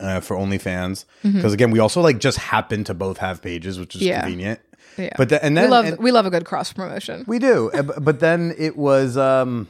[0.00, 3.94] uh, for OnlyFans, because again, we also like just happened to both have pages, which
[3.96, 4.08] is Mm-hmm.
[4.08, 4.20] Yeah.
[4.20, 4.60] convenient.
[4.98, 5.10] Yeah.
[5.16, 7.24] But the, and we then love and- we love a good cross promotion.
[7.26, 9.16] we do, Uh, but then it was.
[9.16, 9.68] um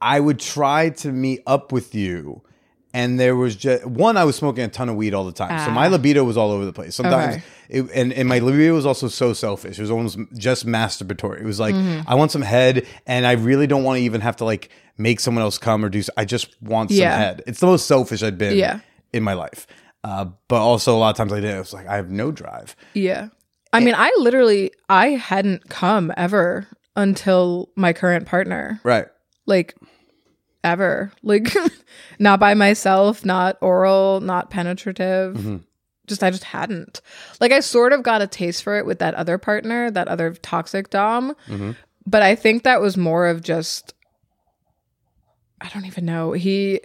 [0.00, 2.40] I would try to meet up with you,
[2.94, 4.16] and there was just one.
[4.16, 5.90] I was smoking a ton of weed all the time, so my Ah.
[5.90, 6.94] libido was all over the place.
[6.94, 7.44] Sometimes, Okay.
[7.68, 9.78] it, and and my libido was also so selfish.
[9.78, 11.40] It was almost just masturbatory.
[11.40, 12.08] It was like Mm-hmm.
[12.10, 15.20] I want some head, and I really don't want to even have to like make
[15.20, 16.02] someone else come or do.
[16.16, 17.16] I just want some Yeah.
[17.18, 17.42] head.
[17.46, 18.80] It's the most selfish I've been Yeah.
[19.12, 19.66] in my life.
[20.02, 21.54] Uh, but also a lot of times I did.
[21.54, 22.74] It was like, I have no drive.
[22.94, 23.28] Yeah.
[23.72, 28.80] I mean, I literally I hadn't come ever until my current partner.
[28.82, 29.06] Right.
[29.46, 29.76] Like
[30.64, 31.12] ever.
[31.22, 31.54] Like
[32.18, 35.36] not by myself, not oral, not penetrative.
[35.36, 35.56] Mm-hmm.
[36.06, 37.00] Just I just hadn't.
[37.40, 40.32] Like I sort of got a taste for it with that other partner, that other
[40.34, 41.34] toxic dom.
[41.46, 41.72] Mm-hmm.
[42.06, 43.94] But I think that was more of just
[45.60, 46.32] I don't even know.
[46.32, 46.80] He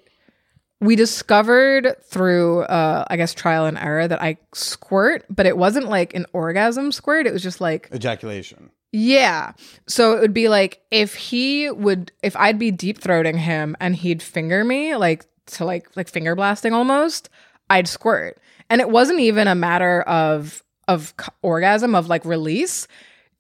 [0.86, 5.90] we discovered through uh I guess trial and error that I squirt, but it wasn't
[5.90, 7.28] like an orgasm squirt.
[7.28, 8.70] It was just like Ejaculation.
[8.92, 9.54] yeah.
[9.88, 13.96] So it would be like if he would if I'd be deep throating him and
[13.96, 17.30] he'd finger me like to like like finger blasting almost,
[17.70, 18.40] I'd squirt.
[18.70, 22.88] And it wasn't even a matter of of c- orgasm of like release.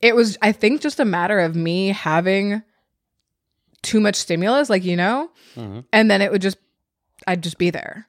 [0.01, 2.62] It was I think just a matter of me having
[3.81, 5.29] too much stimulus like you know.
[5.93, 6.58] And then it would just
[7.28, 8.08] I'd just be there.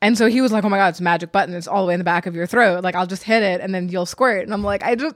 [0.00, 1.54] And so he was like, "Oh my god, it's a magic button.
[1.54, 2.82] It's all the way in the back of your throat.
[2.82, 5.14] Like I'll just hit it and then you'll squirt." And I'm like, "I just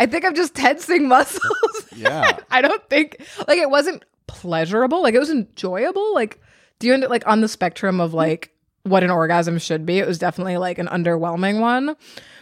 [0.00, 2.38] I think I'm just tensing muscles." Yeah.
[2.50, 5.02] I don't think like it wasn't pleasurable.
[5.02, 6.14] Like it was enjoyable.
[6.14, 6.40] Like
[6.78, 8.52] do you end up like on the spectrum of like
[8.84, 9.98] what an orgasm should be.
[9.98, 11.94] It was definitely like an underwhelming one.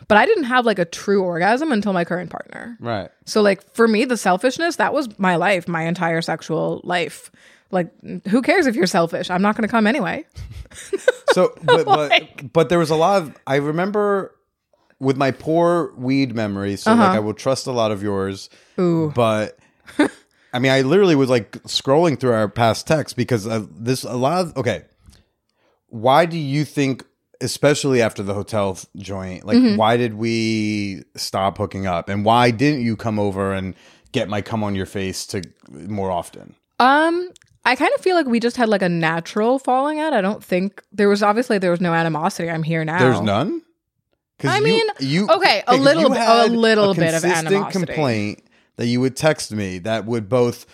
[0.08, 2.76] But I didn't have like a true orgasm until my current partner.
[2.80, 3.10] Right.
[3.26, 7.30] So like for me, the selfishness, that was my life, my entire sexual life.
[7.70, 7.90] Like
[8.28, 9.30] who cares if you're selfish?
[9.30, 10.24] I'm not going to come anyway.
[11.32, 13.36] So, but but Like- but there was a lot of.
[13.46, 14.34] I remember
[14.98, 16.74] with my poor weed memory.
[16.76, 17.02] So Uh-huh.
[17.02, 18.50] like, I will trust a lot of yours.
[18.80, 19.12] Ooh.
[19.14, 19.56] But
[20.52, 24.14] I mean, I literally was like scrolling through our past texts because uh, this a
[24.14, 24.82] lot of okay.
[25.88, 27.04] Why do you think,
[27.40, 29.76] especially after the hotel joint, like Mm-hmm.
[29.76, 33.74] why did we stop hooking up, and why didn't you come over and
[34.12, 36.54] get my come on your face to more often?
[36.78, 37.30] Um,
[37.64, 40.12] I kind of feel like we just had like a natural falling out.
[40.14, 42.48] I don't think there was obviously there was no animosity.
[42.50, 42.98] I'm here now.
[42.98, 43.62] There's none.
[44.42, 47.72] I you- mean, you okay, A little bit- a little bit of animosity.
[47.72, 48.42] complaint
[48.76, 50.64] that you would text me that would both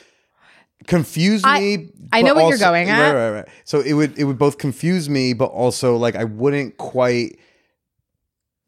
[0.87, 1.89] confuse I- me.
[2.13, 3.13] I but know what you're going at.
[3.13, 3.49] Right, right, right.
[3.65, 7.41] So it would it would both confuse me, but also like I wouldn't quite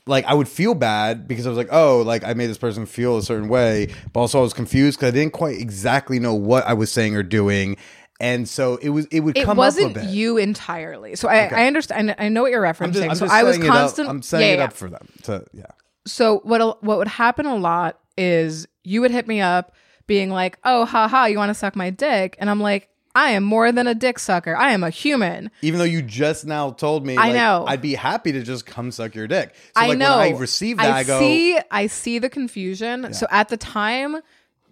[0.07, 2.87] like I would feel bad because I was like, oh, like I made this person
[2.87, 6.35] feel a certain way, but also I was confused because I didn't quite exactly know
[6.35, 7.77] what I was saying or doing,
[8.21, 10.11] and so it was it would It come wasn't up a bit.
[10.15, 11.15] you entirely.
[11.17, 12.15] So I, I understand.
[12.19, 13.03] I know what you're referencing.
[13.05, 14.09] I'm just, I'm so I was setting it up- constant.
[14.09, 14.65] I'm setting yeah, it yeah.
[14.65, 15.67] up for them to yeah.
[16.07, 19.75] So what what would happen a lot is you would hit me up
[20.07, 23.45] being like, "Oh, haha, you want to suck my dick?" And I'm like, "I am
[23.45, 24.57] more than a dick sucker.
[24.57, 27.65] I am a human." Even though you just now told me, I like, know.
[27.69, 29.55] I'd be happy to just come suck your dick.
[29.55, 30.17] So I like know.
[30.19, 33.13] when I receive that, I, go, see, I see the confusion.
[33.13, 34.17] So at the time,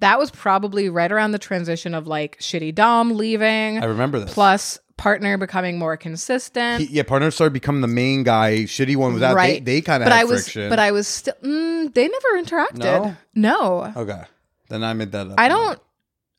[0.00, 4.32] that was probably right around the transition of like shitty Dom leaving, I remember this.
[4.34, 6.80] plus partner becoming more consistent.
[6.82, 8.60] He- yeah, partner started becoming the main guy.
[8.60, 9.34] Shitty one was out.
[9.36, 9.64] right.
[9.64, 10.68] They, they kind of but had I was, friction.
[10.70, 11.34] but I was still.
[11.42, 12.78] Mm, they never interacted.
[12.78, 13.16] No?
[13.34, 13.92] no.
[13.96, 14.22] okay.
[14.68, 15.34] Then I made that up.
[15.38, 15.78] I don't.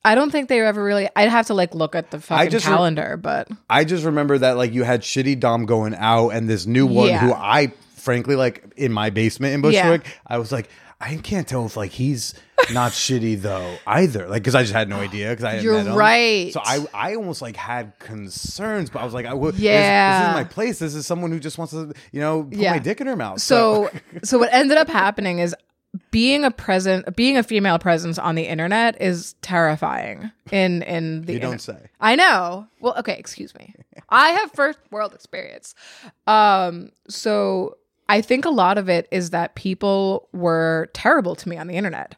[0.06, 1.10] I don't think they ever really.
[1.16, 4.56] I'd have to like look at the fucking just calendar, but I just remember that
[4.56, 7.20] like you had shitty Dom going out, and this new one Yeah.
[7.20, 10.06] who I frankly like in my basement in Bushwick.
[10.26, 12.34] I was like, I can't tell if like he's
[12.74, 14.28] not shitty though either.
[14.28, 15.96] Like because I just had no idea because I hadn't You're met him.
[15.96, 16.52] right.
[16.54, 19.54] So I I almost like had concerns, but I was like, I would.
[19.56, 20.80] This, this is my place.
[20.80, 22.72] This is someone who just wants to you know put Yeah.
[22.72, 23.42] my dick in her mouth.
[23.42, 23.90] so
[24.24, 25.56] so what ended up happening is
[26.12, 30.32] being a present, being a female presence on the internet is terrifying.
[30.52, 31.90] In in the You don't inter- say.
[32.00, 32.68] I know.
[32.80, 33.74] Well, okay, excuse me.
[34.10, 35.76] I have first world experience.
[36.28, 37.78] Um, so
[38.10, 41.76] I think a lot of it is that people were terrible to me on the
[41.76, 42.16] internet.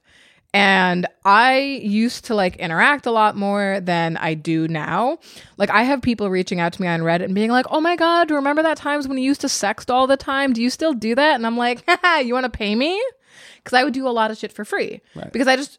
[0.52, 5.20] And I used to like interact a lot more than I do now.
[5.58, 7.96] Like I have people reaching out to me on Reddit and being like, "Oh my
[7.96, 10.54] god, do you remember that times when you used to sext all the time?
[10.54, 13.00] Do you still do that?" And I'm like, Haha, "You want to pay me?"
[13.64, 15.02] Cuz I would do a lot of shit for free.
[15.32, 15.78] Because I just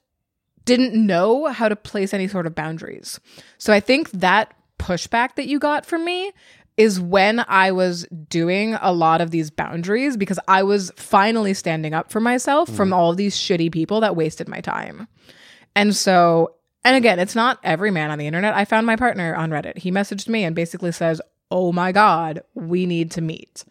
[0.65, 3.19] didn't know how to place any sort of boundaries.
[3.59, 6.33] So I think that pushback that you got from me
[6.81, 11.93] is when I was doing a lot of these boundaries because I was finally standing
[11.93, 12.95] up for myself from mm.
[12.95, 15.07] all these shitty people that wasted my time.
[15.77, 18.55] And so, and again, it's not every man on the internet.
[18.55, 19.77] I found my partner on Reddit.
[19.77, 23.63] He messaged me and basically says, Oh my God, we need to meet.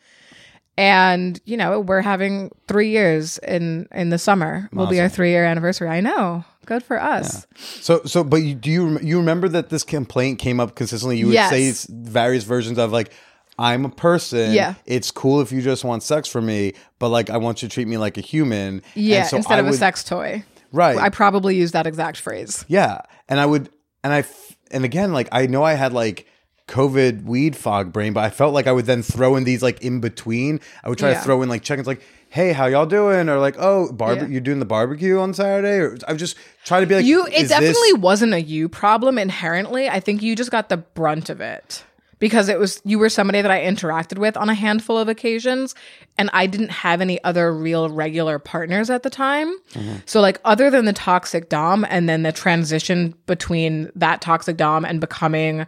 [0.80, 4.70] And, you know, we're having three years in in the summer.
[4.72, 5.90] Will be our three year anniversary.
[5.90, 6.46] I know.
[6.66, 7.46] Good for us.
[7.82, 11.18] So, so, but you, do you you remember that this complaint came up consistently?
[11.18, 11.50] You would Yes.
[11.80, 13.12] say various versions of like,
[13.58, 14.54] "I'm a person.
[14.54, 14.76] Yeah.
[14.86, 17.74] it's cool if you just want sex from me, but like, I want you to
[17.74, 18.82] treat me like a human.
[18.96, 20.44] Yeah, so instead I of a sex toy.
[20.72, 20.98] right?
[20.98, 22.64] I probably used that exact phrase.
[22.70, 23.70] yeah, and I would,
[24.04, 26.28] and I, f- and again, like I know I had like
[26.70, 29.82] COVID weed fog brain, but I felt like I would then throw in these like
[29.82, 30.62] in between.
[30.84, 32.02] I would try to throw in like check-ins, like.
[32.32, 33.28] Hey, how y'all doing?
[33.28, 34.28] Or like, oh, barbe- Yeah.
[34.28, 35.80] you're doing the barbecue on Saturday?
[35.80, 38.40] Or I would just try to be like, You it is this- definitely wasn't a
[38.40, 39.90] you problem inherently.
[39.90, 41.84] I think you just got the brunt of it.
[42.20, 45.74] Because it was you were somebody that I interacted with on a handful of occasions
[46.20, 49.48] and I didn't have any other real regular partners at the time.
[49.74, 49.96] Mm-hmm.
[50.06, 54.86] So like other than the toxic dom and then the transition between that toxic dom
[54.86, 55.66] and becoming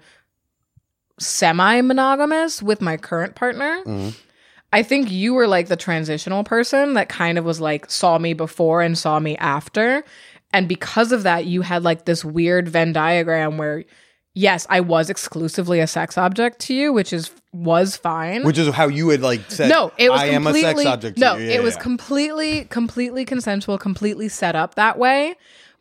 [1.21, 3.83] semi monogamous with my current partner.
[4.73, 8.33] I think you were like the transitional person that kind of was like saw me
[8.33, 10.03] before and saw me after.
[10.53, 13.83] And because of that, you had like this weird Venn diagram where,
[14.33, 18.43] yes, I was exclusively a sex object to you, which is was fine.
[18.45, 19.69] which is how you had like said.
[19.69, 21.17] no, it was I am a sex object.
[21.17, 21.81] to no, you." Yeah, it was yeah.
[21.81, 25.35] completely, completely consensual, completely set up that way.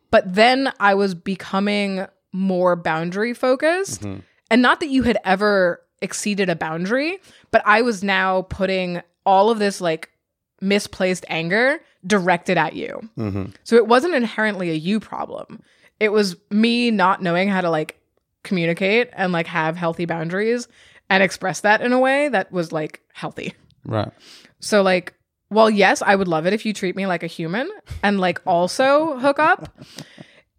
[0.09, 4.19] But then I was becoming more boundary focused, Mm-hmm.
[4.51, 7.19] And not that you had ever exceeded a boundary,
[7.51, 10.11] but I was now putting all of this like
[10.59, 12.99] misplaced anger directed at you.
[13.17, 13.45] Mm-hmm.
[13.63, 15.63] So it wasn't inherently a you problem.
[15.99, 17.99] It was me not knowing how to like
[18.43, 20.67] communicate and like have healthy boundaries
[21.09, 23.53] and express that in a way that was like healthy.
[23.85, 24.11] Right.
[24.59, 25.13] So like,
[25.49, 27.69] well, yes, I would love it if you treat me like a human
[28.03, 29.69] and like also hook up.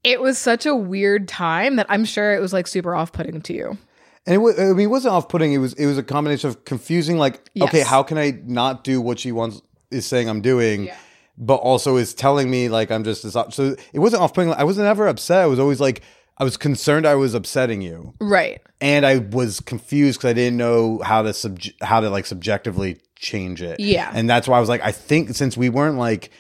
[0.05, 3.53] It was such a weird time that I'm sure it was like super off-putting to
[3.53, 3.79] you.
[4.27, 5.53] And it, wa- I mean, it wasn't off-putting.
[5.53, 7.19] It was it was a combination of confusing.
[7.19, 9.61] Like, okay, how can I not do what she wants
[9.91, 10.97] is saying I'm doing, Yeah.
[11.39, 13.33] but also is telling me like I'm just this.
[13.51, 14.53] So it wasn't off-putting.
[14.55, 15.43] I was not ever upset.
[15.43, 16.03] I was always like
[16.39, 18.61] I was concerned I was upsetting you, Right.
[18.81, 22.99] and I was confused because I didn't know how to sub how to like subjectively
[23.17, 23.79] change it.
[23.81, 24.11] Yeah.
[24.15, 26.31] and that's why I was like, I think since we weren't like,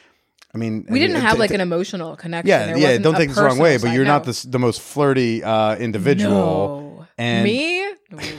[0.54, 2.48] I mean, We didn't it- have it- like an emotional connection.
[2.48, 2.98] yeah, yeah.
[2.98, 6.96] Don't take this the wrong way, but you're not the the most flirty uh, individual.
[6.98, 7.06] No.
[7.18, 7.92] And me?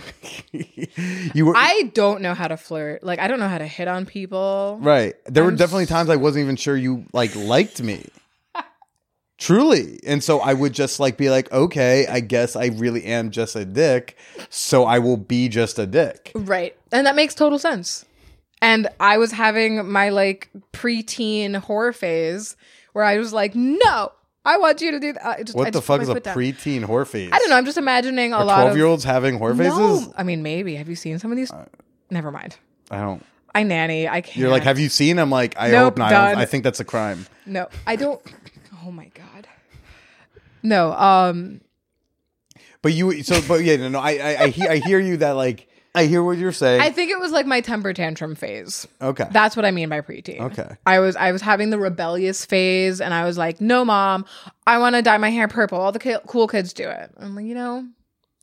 [1.34, 3.04] You were I don't know how to flirt.
[3.04, 4.78] Like I don't know how to hit on people.
[4.82, 5.16] right.
[5.26, 8.06] There were I'm definitely times I wasn't even sure you like liked me.
[9.40, 10.00] Truly.
[10.06, 13.56] And so I would just like be like, okay, I guess I really am just
[13.56, 14.16] a dick.
[14.50, 16.32] So I will be just a dick.
[16.36, 16.76] Right.
[16.92, 18.06] And that makes total sense.
[18.64, 22.56] And I was having my like preteen horror phase
[22.94, 24.12] where I was like, no,
[24.46, 25.26] I want you to do that.
[25.26, 26.36] I just, What I the fuck is a foot down.
[26.36, 27.30] preteen whore phase?
[27.32, 27.58] I don't know.
[27.58, 29.74] I'm just imagining a Are lot 12 of year olds having horror faces?
[29.78, 30.76] No, I mean maybe.
[30.76, 31.52] Have you seen some of these?
[32.10, 32.58] Never mind.
[32.90, 33.24] I don't.
[33.54, 34.08] I nanny.
[34.08, 34.38] I can't.
[34.38, 35.20] You're like, have you seen?
[35.20, 36.14] I'm like, I Nope, hope not.
[36.14, 36.42] I.
[36.42, 37.28] I think that's a crime.
[37.46, 38.22] No, I don't.
[38.86, 39.48] Oh my god.
[40.64, 40.94] No.
[40.94, 41.62] Um.
[42.82, 45.32] But you, so, but yeah, no, no, I, I, I, hear, I hear you that
[45.38, 46.82] like, I hear what you're saying.
[46.82, 48.88] I think it was like my temper tantrum phase.
[49.02, 49.28] okay.
[49.32, 50.40] That's what I mean by preteen.
[50.42, 50.76] Okay.
[50.88, 54.26] I was I was having the rebellious phase, and I was like, "No, mom,
[54.66, 55.80] I want to dye my hair purple.
[55.80, 57.86] All the ki- cool kids do it." I'm like, you know,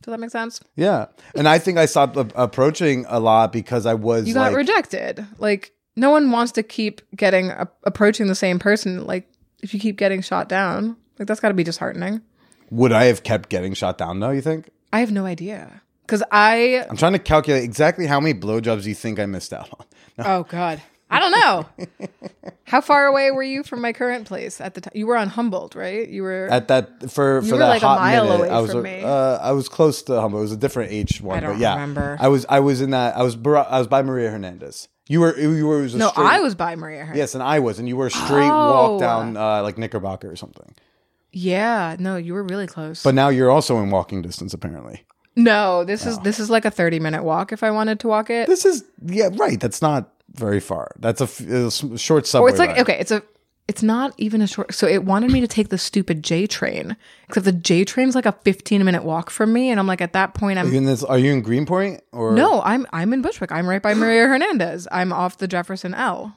[0.02, 0.60] does that make sense?
[0.76, 4.52] Yeah, and I think I stopped a- approaching a lot because I was You got
[4.52, 5.26] like, rejected.
[5.38, 9.06] Like, no one wants to keep getting a- approaching the same person.
[9.06, 9.28] Like,
[9.62, 12.20] if you keep getting shot down, like that's got to be disheartening.
[12.70, 14.30] would I have kept getting shot down though?
[14.30, 14.70] You think?
[14.92, 16.84] I have no idea because I.
[16.90, 19.86] I'm trying to calculate exactly how many blowjobs you think I missed out on.
[20.22, 22.08] Oh God, I don't know.
[22.64, 24.92] How far away were you from my current place at the time?
[24.94, 26.06] You were on Humboldt, right?
[26.06, 26.46] You were.
[26.50, 29.02] At that for for that like a hot mile minute, away I was from me.
[29.02, 30.40] uh, I was close to Humboldt.
[30.40, 32.16] It was a different H one, I don't but yeah, remember.
[32.20, 33.16] I was I was in that.
[33.16, 34.88] I was I was by Maria Hernandez.
[35.08, 37.18] You were you were was a no, straight, I was by Maria Hernandez.
[37.18, 38.92] yes, and I was, and you were a straight Oh.
[38.92, 40.74] walk down uh, like Knickerbocker or something.
[41.32, 43.02] Yeah, no, you were really close.
[43.02, 45.04] But now you're also in walking distance, apparently.
[45.36, 48.30] No, this is this is like a thirty minute walk if I wanted to walk
[48.30, 48.46] it.
[48.48, 49.58] This is yeah, right.
[49.60, 50.92] That's not very far.
[50.98, 52.46] That's a, f- a s- short subway.
[52.46, 52.80] or it's like ride.
[52.80, 53.22] okay, it's a
[53.68, 54.74] it's not even a short.
[54.74, 56.96] So it wanted me to take the stupid J train,
[57.28, 60.12] except the J train's like a fifteen minute walk from me, and I'm like at
[60.14, 61.04] that point Are I'm you in this?
[61.04, 63.52] Are you in Greenpoint or no, I'm I'm in Bushwick.
[63.52, 64.88] I'm right by Maria Hernandez.
[64.90, 66.36] I'm off the Jefferson L.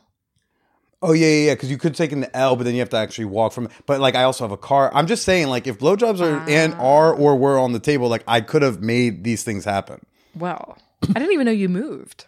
[1.05, 1.53] Oh yeah, yeah, yeah.
[1.53, 3.67] Because you could take an L, but then you have to actually walk from.
[3.85, 4.89] But like, I also have a car.
[4.93, 6.85] I'm just saying, like, if blowjobs are and ah.
[6.85, 10.05] are or were on the table, like, I could have made these things happen.
[10.33, 12.25] Well, I didn't even know you moved.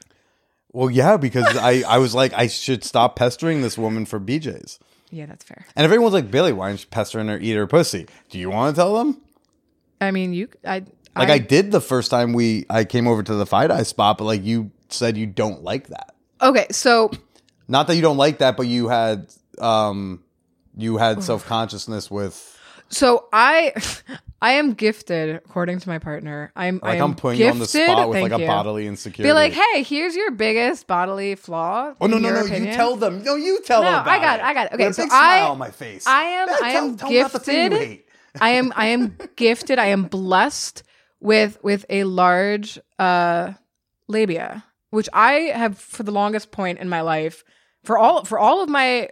[0.73, 4.77] Well, yeah, because I I was like, I should stop pestering this woman for BJ's.
[5.09, 5.65] Yeah, that's fair.
[5.77, 7.39] And if everyone's like, Billy, why aren't you pestering her?
[7.39, 8.07] Eat her pussy.
[8.29, 9.21] Do you want to tell them?
[10.01, 10.83] I mean, you I
[11.15, 14.25] Like I, did the first time we I came over to the FiDi spot, but
[14.25, 16.13] like you said, you don't like that.
[16.41, 16.67] okay.
[16.71, 17.11] So
[17.67, 19.27] Not that you don't like that, but you had
[19.59, 20.23] um
[20.77, 22.51] you had self consciousness with
[22.89, 23.73] so I
[24.41, 26.51] I am gifted according to my partner.
[26.55, 28.45] I'm like I am I'm putting you on the spot with like a you.
[28.47, 29.29] bodily insecurity.
[29.29, 31.93] Be like, hey, here's your biggest bodily flaw.
[31.99, 32.43] Oh no no no!
[32.45, 33.23] You tell them.
[33.23, 34.01] No, you tell No, them.
[34.01, 34.45] About I got it.
[34.45, 34.73] I got it.
[34.73, 36.05] Okay, With a so big smile I- on my face.
[36.05, 38.03] I am Yeah, I tell- am tell them about the thing you gifted.
[38.41, 39.79] I am I am gifted.
[39.79, 40.83] I am blessed
[41.21, 43.53] with with a large uh
[44.07, 47.43] labia, which I have for the longest point in my life,
[47.85, 49.09] for all for all of my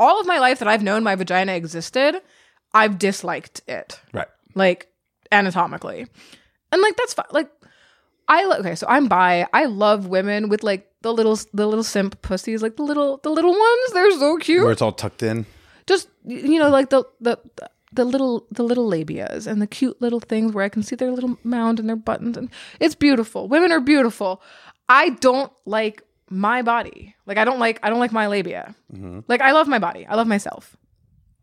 [0.00, 2.20] all of my life that I've known my vagina existed,
[2.74, 4.00] I've disliked it.
[4.12, 4.28] Right.
[4.54, 4.88] Like
[5.32, 6.06] anatomically.
[6.72, 7.26] And like that's fine.
[7.30, 7.50] Like
[8.28, 9.46] I lo- okay, so I'm bi.
[9.52, 13.30] I love women with like the little the little simp pussies, like the little the
[13.30, 13.92] little ones.
[13.92, 15.46] They're so cute Where it's all tucked in.
[15.86, 17.38] just you know like the the
[17.92, 21.12] the little the little labias and the cute little things where I can see their
[21.12, 22.50] little mound and their buttons and
[22.80, 23.48] it's beautiful.
[23.48, 24.42] Women are beautiful.
[24.88, 27.14] I don't like my body.
[27.26, 28.74] Like I don't like I don't like my labia.
[29.28, 30.06] Like I love my body.
[30.06, 30.76] I love myself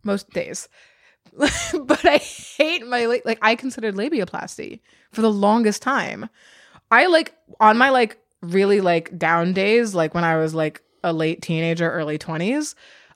[0.04, 0.68] most days.
[1.34, 6.30] but I hate my la- like I considered labiaplasty for the longest time.
[6.92, 11.14] I like on my like really like down days, like when I was like a
[11.14, 12.76] late teenager, early 20s,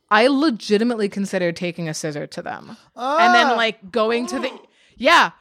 [0.09, 2.77] I legitimately considered taking a scissor to them.
[2.95, 3.55] And then ah.
[3.55, 4.65] like going to the oh.
[4.95, 5.31] Yeah.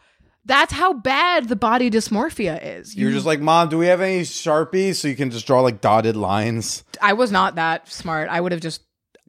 [0.47, 2.95] That's how bad the body dysmorphia is.
[2.95, 5.61] You- You're just like, Mom, do we have any Sharpies so you can just draw
[5.61, 6.85] like dotted lines?
[7.03, 8.29] I was not that smart.
[8.31, 8.81] I would have just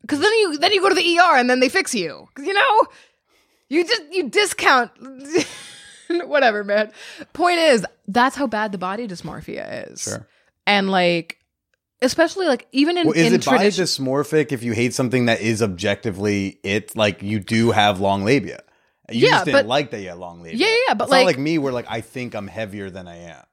[0.01, 2.28] because then you then you go to the ER and then they fix you.
[2.36, 2.82] 'Cause, you know,
[3.70, 4.91] you just you discount.
[6.26, 6.91] whatever, man.
[7.34, 10.03] Point is, that's how bad the body dysmorphia is.
[10.03, 10.28] Sure.
[10.65, 11.38] And like,
[12.01, 15.41] especially like even in, Well, is in it body dysmorphic if you hate something that
[15.41, 16.95] is objectively it?
[16.95, 18.61] Like you do have long labia.
[19.10, 20.58] You Yeah, just didn't but- like that you had long labia.
[20.58, 23.08] Yeah, yeah, but it's not like- like me, where like I think I'm heavier than
[23.08, 23.43] I am.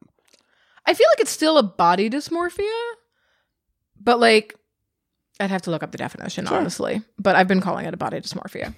[0.86, 2.82] I feel like it's still a body dysmorphia,
[4.00, 4.55] but like
[5.40, 7.02] I'd have to look up the definition honestly.
[7.18, 8.74] But I've been calling it a body dysmorphia.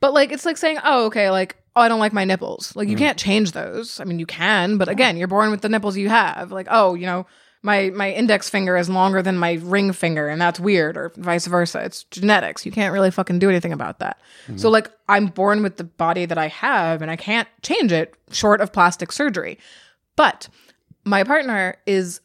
[0.00, 2.74] But like it's like saying, oh, okay, like oh, I don't like my nipples.
[2.74, 3.00] Like you mm.
[3.00, 4.00] can't change those.
[4.00, 6.52] I mean, you can, but again, you're born with the nipples you have.
[6.52, 7.26] Like oh, you know.
[7.62, 11.46] My, my index finger is longer than my ring finger, and that's weird, or vice
[11.46, 11.80] versa.
[11.84, 12.66] It's genetics.
[12.66, 14.20] You can't really fucking do anything about that.
[14.56, 18.14] So, like, I'm born with the body that I have, and I can't change it
[18.32, 19.58] short of plastic surgery.
[20.16, 20.48] But
[21.04, 22.20] my partner is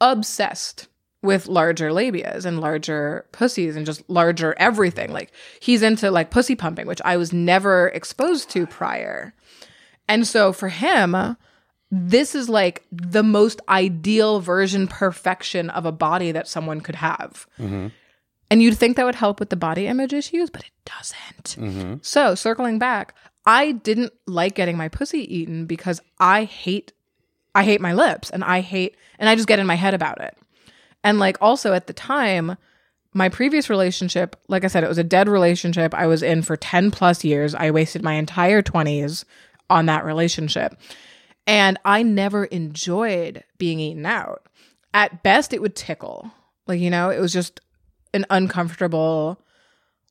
[0.00, 0.88] obsessed
[1.22, 5.12] with larger labias and larger pussies and just larger everything.
[5.12, 9.34] Like he's into like pussy pumping, which I was never exposed to prior.
[10.08, 11.36] And so for him,
[11.90, 17.46] this is like the most ideal version perfection of a body that someone could have.
[18.52, 21.56] And you'd think that would help with the body image issues, but it doesn't.
[22.04, 23.14] So, circling back,
[23.46, 26.92] I didn't like getting my pussy eaten because I hate
[27.54, 30.20] I hate my lips and I hate and I just get in my head about
[30.20, 30.36] it.
[31.02, 32.56] And like also at the time,
[33.12, 36.56] my previous relationship, like I said, it was a dead relationship I was in for
[36.56, 37.54] 10 plus years.
[37.54, 39.24] I wasted my entire 20s
[39.68, 40.76] on that relationship.
[41.46, 44.46] And I never enjoyed being eaten out.
[44.94, 46.30] At best, it would tickle.
[46.66, 47.60] Like, you know, it was just
[48.14, 49.40] an uncomfortable,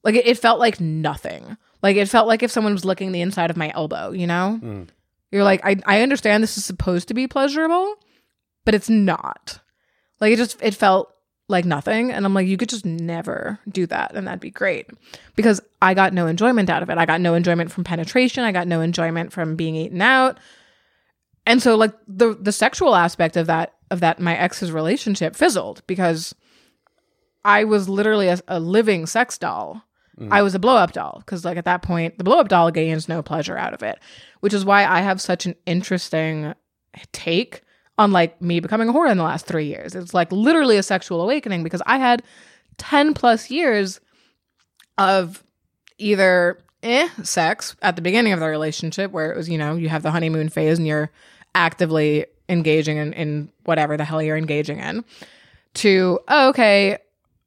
[0.03, 1.57] like, it, it felt like nothing.
[1.82, 4.59] Like, it felt like if someone was licking the inside of my elbow, you know?
[4.61, 4.89] Mm.
[5.32, 7.95] You're like, I, I understand this is supposed to be pleasurable,
[8.65, 9.59] but it's not.
[10.19, 11.13] Like, it just, it felt
[11.47, 12.11] like nothing.
[12.11, 14.15] And I'm like, you could just never do that.
[14.15, 14.88] And that'd be great
[15.36, 16.97] because I got no enjoyment out of it.
[16.97, 18.43] I got no enjoyment from penetration.
[18.43, 20.38] I got no enjoyment from being eaten out
[21.49, 25.81] and so like the the sexual aspect of that of that my ex's relationship fizzled
[25.87, 26.35] because
[27.43, 29.83] I was literally a, a living sex doll.
[30.31, 32.69] I was a blow up doll because like at that point the blow up doll
[32.71, 33.97] gains no pleasure out of it,
[34.41, 36.53] which is why I have such an interesting
[37.13, 37.61] take
[37.97, 39.95] on like me becoming a whore in the last three years.
[39.95, 42.21] It's like literally a sexual awakening because I had
[42.77, 44.01] ten plus years
[44.97, 45.43] of
[45.97, 49.89] either eh sex at the beginning of the relationship where it was you know you
[49.89, 51.09] have the honeymoon phase and you're
[51.55, 55.03] actively engaging in, in whatever the hell you're engaging in
[55.75, 56.97] to oh, okay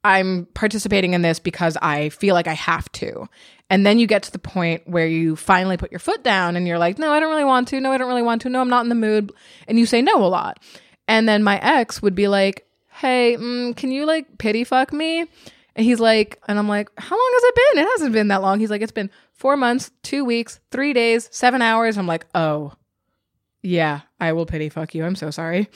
[0.04, 3.28] i'm participating in this because i feel like i have to
[3.70, 6.68] and then you get to the point where you finally put your foot down and
[6.68, 8.60] you're like no i don't really want to no i don't really want to no
[8.60, 9.32] i'm not in the mood
[9.66, 10.62] and you say no a lot
[11.08, 15.26] and then my ex would be like hey mm, can you like pity fuck me
[15.74, 17.82] and he's like, and I'm like, how long has it been?
[17.82, 18.60] It hasn't been that long.
[18.60, 21.96] He's like, it's been four months, two weeks, three days, seven hours.
[21.96, 22.74] I'm like, oh,
[23.62, 25.04] yeah, I will pity fuck you.
[25.04, 25.68] I'm so sorry.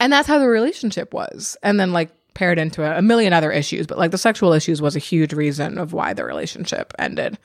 [0.00, 1.56] And that's how the relationship was.
[1.62, 4.80] And then like paired into a, a million other issues, but like the sexual issues
[4.80, 7.38] was a huge reason of why the relationship ended.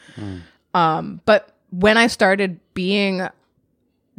[0.74, 3.28] Um, but when I started being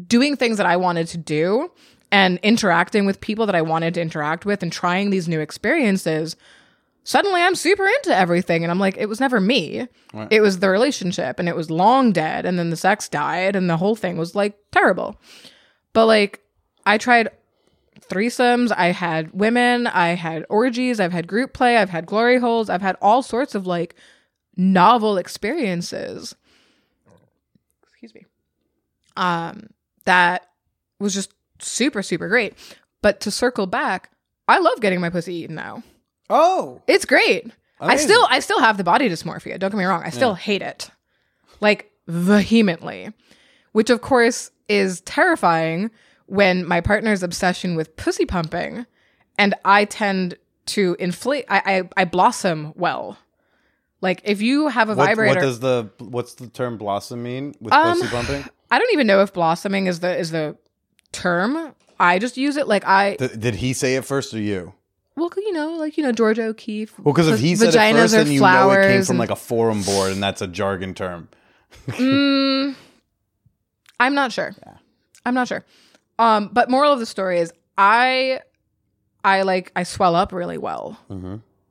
[0.09, 1.71] doing things that I wanted to do
[2.11, 6.37] and interacting with people that I wanted to interact with and trying these new experiences,
[7.05, 8.64] suddenly I'm super into everything.
[8.64, 9.86] And I'm like, it was never me.
[10.30, 12.44] It was the relationship and it was long dead.
[12.44, 15.16] And then the sex died and the whole thing was like terrible.
[15.92, 16.40] But like,
[16.86, 17.28] I tried
[18.00, 18.72] threesomes.
[18.76, 19.86] I had women.
[19.86, 21.00] I had orgies.
[21.00, 21.76] I've had group play.
[21.76, 22.68] I've had glory holes.
[22.68, 23.94] I've had all sorts of like
[24.57, 26.34] novel experiences.
[27.88, 28.24] Excuse me.
[29.16, 29.70] Um,
[30.05, 30.48] that
[30.98, 32.55] was just super, super great.
[33.00, 34.11] But to circle back,
[34.48, 35.82] I love getting my pussy eaten now.
[36.31, 37.51] Oh, It's great.
[37.81, 39.59] I still I still have the body dysmorphia.
[39.59, 40.03] Don't get me wrong.
[40.05, 40.91] I still hate it.
[41.61, 43.12] Like vehemently.
[43.72, 45.91] Which of course is terrifying
[46.27, 48.87] when my partner's obsession with pussy pumping
[49.37, 51.62] and I tend to inflate I
[51.97, 53.18] I, I blossom well.
[54.01, 57.55] Like if you have a what, vibrator what does the what's the term blossom mean
[57.61, 58.45] with Um, pussy bumping?
[58.70, 60.57] I don't even know if blossoming is the is the
[61.12, 61.75] term.
[62.01, 64.72] I just use it like I Th- did he say it first or you?
[65.17, 66.99] Well, you know, like you know, George O'Keeffe.
[66.99, 69.31] Well, because if he said it first, then you know it came from and- like
[69.31, 71.29] a forum board, and that's a jargon term.
[71.89, 72.75] Mm,
[74.01, 74.55] I'm not sure.
[75.27, 75.65] I'm not sure.
[76.19, 78.41] Um, but moral of the story is I
[79.25, 80.99] I like I swell up really well.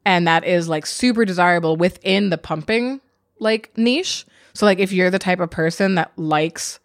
[0.06, 3.00] And that is like super desirable within the pumping
[3.40, 4.26] like niche.
[4.54, 6.80] So like if you're the type of person that likes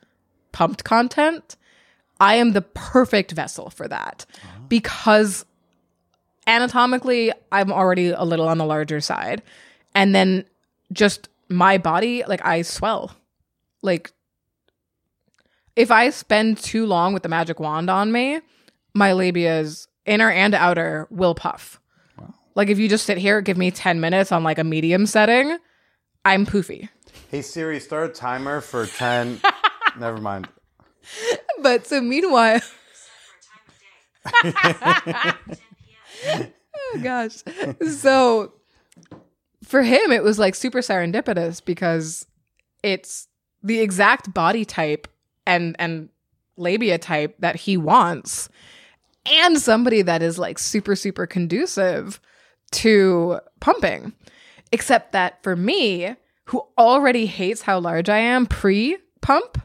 [0.53, 1.57] pumped content,
[2.21, 4.25] I am the perfect vessel for that.
[4.69, 5.45] Because
[6.49, 9.43] anatomically I'm already a little on the larger side.
[9.95, 10.45] And then
[10.93, 13.15] just my body like I swell.
[13.83, 14.13] Like
[15.77, 18.41] if I spend too long with the magic wand on me,
[18.95, 21.79] my labias, inner and outer, will puff.
[22.57, 25.57] Like if you just sit here, give me 10 minutes on like a medium setting,
[26.25, 26.89] I'm poofy.
[27.31, 29.41] Hey Siri, start a timer for 10.
[30.01, 30.49] Never mind.
[31.63, 32.61] But so meanwhile,
[36.27, 37.43] oh gosh.
[37.87, 38.53] So
[39.65, 42.27] for him, it was like super serendipitous because
[42.83, 43.29] it's
[43.63, 45.09] the exact body type
[45.47, 46.09] and and
[46.57, 48.49] labia type that he wants,
[49.27, 52.21] and somebody that is like super super conducive
[52.73, 54.13] to pumping.
[54.71, 56.15] Except that for me,
[56.45, 59.61] who already hates how large I am pre pump,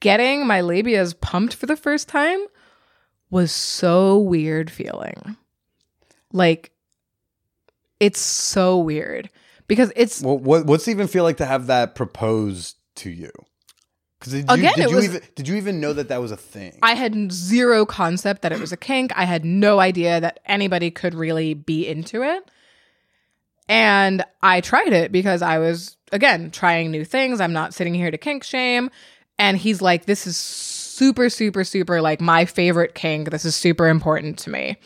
[0.00, 2.44] getting my labias pumped for the first time
[3.30, 5.36] was so weird feeling.
[6.34, 6.72] Like
[8.00, 9.30] it's so weird
[9.68, 13.30] because it's Well, what, what's it even feel like to have that proposed to you?
[14.18, 16.32] Because did, you, Again, did you was- even did you even know that that was
[16.32, 16.78] a thing?
[16.82, 19.12] I had zero concept that it was a kink.
[19.16, 22.50] I had no idea that anybody could really be into it.
[23.68, 27.40] And I tried it because I was, again, trying new things.
[27.40, 28.90] I'm not sitting here to kink shame.
[29.38, 33.30] And he's like, this is super, super, super like my favorite kink.
[33.30, 34.76] This is super important to me.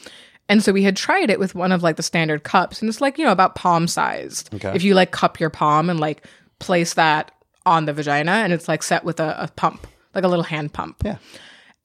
[0.49, 2.81] And so we had tried it with one of like the standard cups.
[2.81, 4.53] And it's like, you know, about palm sized.
[4.55, 4.75] Okay.
[4.75, 6.25] If you like cup your palm and like
[6.59, 7.33] place that
[7.67, 10.73] on the vagina and it's like set with a, a pump, like a little hand
[10.73, 11.03] pump.
[11.05, 11.19] Yeah.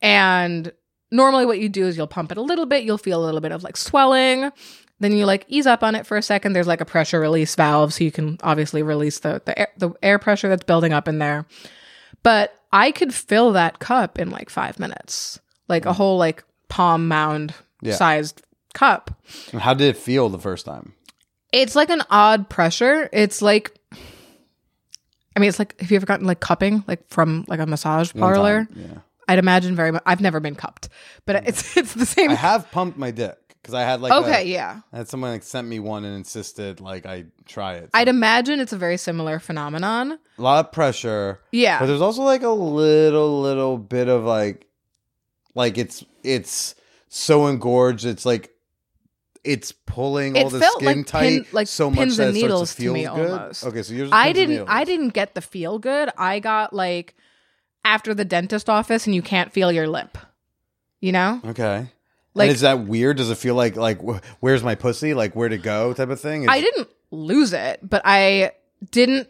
[0.02, 0.72] And
[1.12, 3.42] normally what you do is you'll pump it a little bit, you'll feel a little
[3.42, 4.52] bit of like swelling.
[5.00, 6.54] Then you like ease up on it for a second.
[6.54, 9.92] There's like a pressure release valve, so you can obviously release the the air, the
[10.02, 11.46] air pressure that's building up in there.
[12.22, 15.96] But I could fill that cup in like five minutes, like a mm.
[15.96, 17.96] whole like palm mound Yeah.
[17.96, 18.44] sized
[18.74, 19.12] cup.
[19.58, 20.94] How did it feel the first time?
[21.52, 23.10] It's like an odd pressure.
[23.14, 23.78] It's like,
[25.36, 28.14] I mean, it's like have you ever gotten like cupping like from like a massage
[28.14, 28.66] parlor?
[28.66, 29.00] time, Yeah.
[29.28, 30.04] I'd imagine very much.
[30.06, 30.90] I've never been cupped,
[31.26, 32.32] but it's it's the same.
[32.32, 34.82] I have pumped my dick because I had like okay, a- yeah.
[34.92, 37.90] I had someone like sent me one and insisted like I try it.
[37.94, 40.20] I'd imagine it's a very similar phenomenon.
[40.38, 41.40] a lot of pressure.
[41.52, 41.80] Yeah.
[41.80, 44.68] But there's also like a little little bit of like
[45.56, 46.76] like it's it's
[47.10, 48.50] so engorged it's like
[49.44, 52.70] it's pulling all the skin like tight pin- like so much that it starts needles
[52.72, 53.30] to to feel me good.
[53.32, 53.66] almost.
[53.66, 54.08] Okay, so yours.
[54.08, 54.68] is I didn't.
[54.68, 56.10] I didn't get the feel good.
[56.18, 57.16] I got like
[57.86, 60.18] after the dentist office and you can't feel your lip.
[61.02, 61.42] You know?
[61.46, 61.88] Okay.
[62.34, 63.18] Like- and is that weird?
[63.18, 64.00] Does it feel like like
[64.40, 65.14] where's my pussy?
[65.14, 66.48] Like where to go type of thing?
[66.48, 68.54] I didn't lose it, but I
[68.92, 69.28] didn't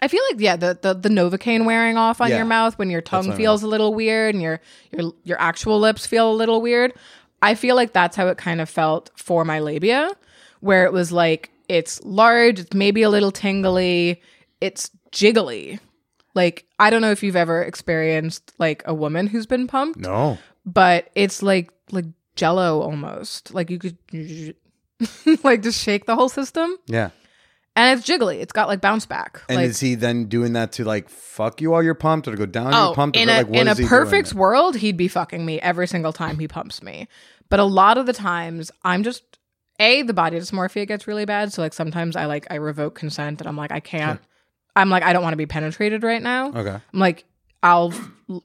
[0.00, 2.36] I feel like yeah, the the, the Novocaine wearing off on Yeah.
[2.36, 4.60] your mouth when your tongue feels a little weird and your
[4.92, 6.92] your your actual lips feel a little weird.
[7.42, 10.10] I feel like that's how it kind of felt for my labia,
[10.60, 14.22] where it was like it's large, it's maybe a little tingly,
[14.60, 15.78] it's jiggly.
[16.34, 20.38] Like I don't know if you've ever experienced like a woman who's been pumped, No.
[20.64, 22.06] but it's like like
[22.36, 23.54] jello almost.
[23.54, 23.96] Like you could
[25.44, 26.76] like just shake the whole system.
[26.86, 27.10] Yeah.
[27.76, 28.40] And it's jiggly.
[28.40, 29.42] It's got like bounce back.
[29.50, 32.30] And like, is he then doing that to like fuck you while you're pumped or
[32.30, 33.16] to go down oh, you're pumped?
[33.18, 36.38] in or a like in a perfect world, he'd be fucking me every single time
[36.38, 37.06] he pumps me.
[37.50, 39.22] But a lot of the times, I'm just
[39.78, 41.52] a the body dysmorphia gets really bad.
[41.52, 44.20] So like sometimes I like I revoke consent and I'm like I can't.
[44.74, 46.48] I'm like I don't want to be penetrated right now.
[46.48, 46.80] Okay.
[46.92, 47.24] I'm like
[47.62, 47.92] I'll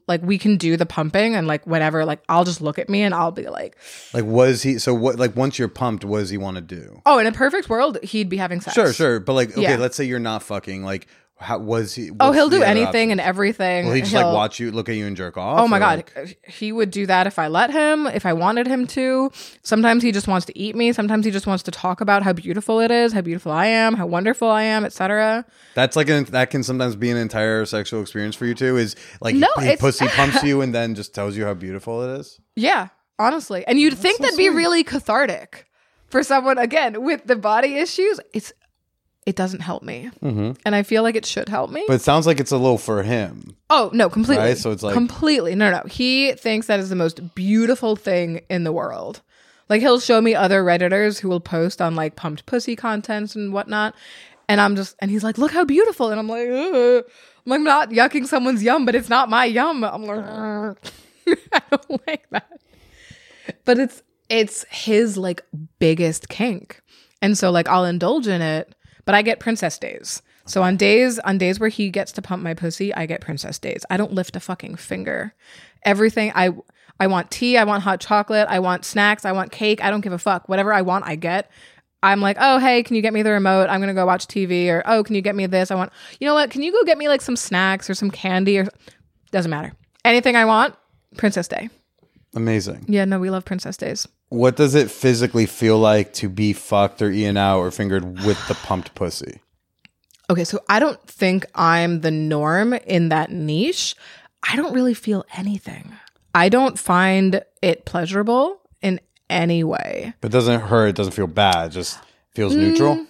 [0.06, 2.04] like we can do the pumping and like whatever.
[2.04, 3.76] Like I'll just look at me and I'll be like,
[4.12, 7.02] Like was he so what like once you're pumped, what does he want to do?
[7.06, 8.74] oh, in a perfect world, he'd be having sex.
[8.74, 9.20] Sure, sure.
[9.20, 9.76] But like okay, Yeah.
[9.76, 11.06] let's say you're not fucking like
[11.42, 13.86] how was he Oh, he'll do anything and everything.
[13.86, 15.58] Will he just He'll- like watch you look at you and jerk off?
[15.60, 18.66] Oh my god, like- he would do that if I let him, if I wanted
[18.66, 19.30] him to.
[19.62, 20.92] Sometimes he just wants to eat me.
[20.92, 23.94] Sometimes he just wants to talk about how beautiful it is, how beautiful I am,
[23.94, 25.44] how wonderful I am, etc.
[25.74, 28.76] That's like an, that can sometimes be an entire sexual experience for you too.
[28.76, 32.02] Is like No, he, it's- pussy pumps you and then just tells you how beautiful
[32.02, 32.40] it is.
[32.56, 32.88] Yeah,
[33.18, 33.66] honestly.
[33.66, 35.66] And you'd think so that'd be really cathartic
[36.08, 38.20] for someone again with the body issues.
[38.34, 38.52] It's
[39.26, 40.56] it doesn't help me, Mhm.
[40.64, 41.84] and I feel like it should help me.
[41.86, 43.56] But it sounds like it's a little for him.
[43.70, 44.44] Oh no, completely.
[44.44, 45.54] Right, so it's like- completely.
[45.54, 45.82] No, no.
[45.88, 49.20] He thinks that is the most beautiful thing in the world.
[49.68, 53.52] Like he'll show me other redditors who will post on like pumped pussy contents and
[53.52, 53.94] whatnot,
[54.48, 57.04] and I'm just and he's like, "Look how beautiful," and I'm like, Ugh.
[57.46, 59.82] I'm like not yucking someone's yum, but it's not my yum.
[59.84, 60.24] I'm like,
[61.52, 62.50] I don't like that.
[63.64, 65.42] But it's it's his like
[65.78, 66.80] biggest kink,
[67.22, 68.74] and so like I'll indulge in it,
[69.04, 70.22] but I get princess days.
[70.44, 73.58] So on days on days where he gets to pump my pussy, I get princess
[73.58, 73.84] days.
[73.90, 75.34] I don't lift a fucking finger.
[75.84, 76.50] Everything I
[77.00, 79.82] I want tea, I want hot chocolate, I want snacks, I want cake.
[79.82, 80.48] I don't give a fuck.
[80.48, 81.50] Whatever I want, I get.
[82.04, 83.68] I'm like, oh, hey, can you get me the remote?
[83.70, 85.70] I'm gonna go watch TV, or oh, can you get me this?
[85.70, 86.50] I want, you know what?
[86.50, 88.66] Can you go get me like some snacks or some candy or
[89.32, 89.72] doesn't matter.
[90.04, 90.76] Anything I want,
[91.16, 91.70] Princess Day.
[92.34, 92.86] Amazing.
[92.88, 94.08] Yeah, no, we love Princess Days.
[94.30, 98.48] What does it physically feel like to be fucked or eaten out or fingered with
[98.48, 99.40] the pumped pussy?
[100.30, 103.94] Okay, so I don't think I'm the norm in that niche.
[104.48, 105.92] I don't really feel anything.
[106.34, 110.14] I don't find it pleasurable in any way.
[110.22, 110.88] It doesn't hurt.
[110.88, 111.66] It doesn't feel bad.
[111.66, 111.98] It just
[112.34, 112.96] feels neutral.
[112.96, 113.06] Mm,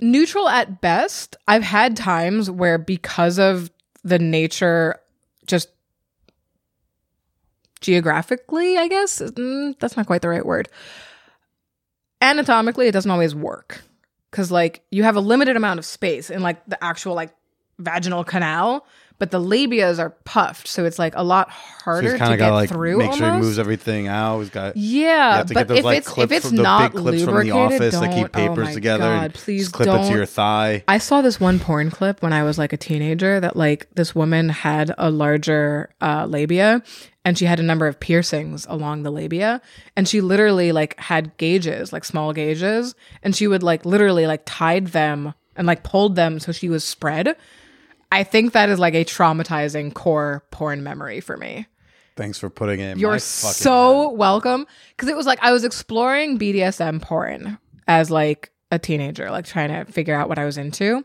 [0.00, 1.36] neutral at best.
[1.46, 3.70] I've had times where, because of
[4.02, 4.96] the nature,
[5.46, 5.68] just
[7.80, 10.68] geographically, I guess, mm, that's not quite the right word.
[12.20, 13.82] Anatomically, it doesn't always work.
[14.30, 17.34] Because, like, you have a limited amount of space in, like, the actual, like,
[17.78, 18.86] vaginal canal,
[19.18, 22.68] but the labias are puffed, so it's like a lot harder he's to get like
[22.68, 22.98] through.
[22.98, 24.40] make sure he moves everything out.
[24.40, 27.00] He's got Yeah, but get those if like it's clips if it's from not big
[27.00, 29.04] clips from the office that keep oh papers my together.
[29.04, 30.10] God, please clip it don't.
[30.10, 30.84] to your thigh.
[30.86, 34.14] I saw this one porn clip when I was like a teenager that like this
[34.14, 36.82] woman had a larger uh, labia
[37.24, 39.62] and she had a number of piercings along the labia
[39.96, 44.42] and she literally like had gauges, like small gauges, and she would like literally like
[44.44, 47.36] tied them and like pulled them so she was spread.
[48.12, 51.66] I think that is like a traumatizing core porn memory for me.
[52.16, 54.18] Thanks for putting it in You're my fucking so head.
[54.18, 54.66] welcome.
[54.90, 59.68] Because it was like I was exploring BDSM porn as like a teenager, like trying
[59.68, 61.04] to figure out what I was into.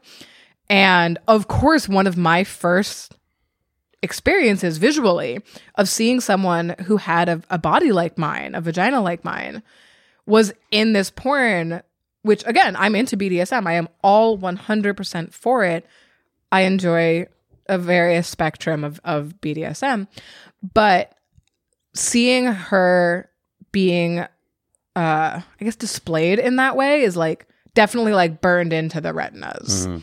[0.69, 3.15] And of course, one of my first
[4.01, 5.39] experiences visually
[5.75, 9.61] of seeing someone who had a, a body like mine, a vagina like mine,
[10.25, 11.81] was in this porn,
[12.21, 13.67] which again, I'm into BDSM.
[13.67, 15.85] I am all 100% for it.
[16.51, 17.27] I enjoy
[17.67, 20.07] a various spectrum of, of BDSM.
[20.73, 21.13] But
[21.95, 23.29] seeing her
[23.71, 24.27] being uh
[24.95, 29.87] I guess displayed in that way is like definitely like burned into the retinas.
[29.87, 29.97] Mm-hmm.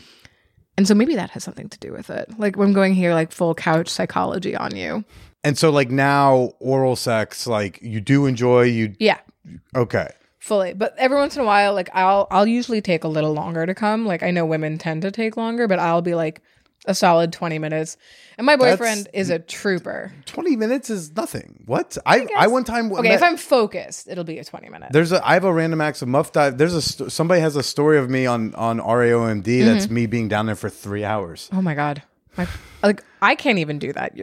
[0.77, 2.39] And so maybe that has something to do with it.
[2.39, 5.03] Like I'm going here like full couch psychology on you.
[5.43, 8.95] And so like now oral sex, like you do enjoy you.
[8.99, 9.19] Yeah.
[9.75, 10.09] Okay.
[10.39, 10.73] Fully.
[10.73, 13.75] But every once in a while, like I'll I'll usually take a little longer to
[13.75, 14.05] come.
[14.05, 16.41] Like I know women tend to take longer, but I'll be like
[16.85, 17.97] a solid 20 minutes.
[18.37, 20.13] And my boyfriend That's- is a trooper.
[20.25, 21.63] 20 minutes is nothing.
[21.65, 21.97] What?
[22.05, 24.93] I I, one time Okay, if I'm focused, it'll be a 20 minute.
[24.93, 26.57] There's a I have a random acts of muff dive.
[26.57, 29.65] There's a somebody has a story of me on on RAOMD Mm-hmm.
[29.65, 31.49] that's me being down there for 3 hours.
[31.51, 32.01] Oh my god.
[32.37, 32.47] My,
[32.81, 34.15] like I can't even do that.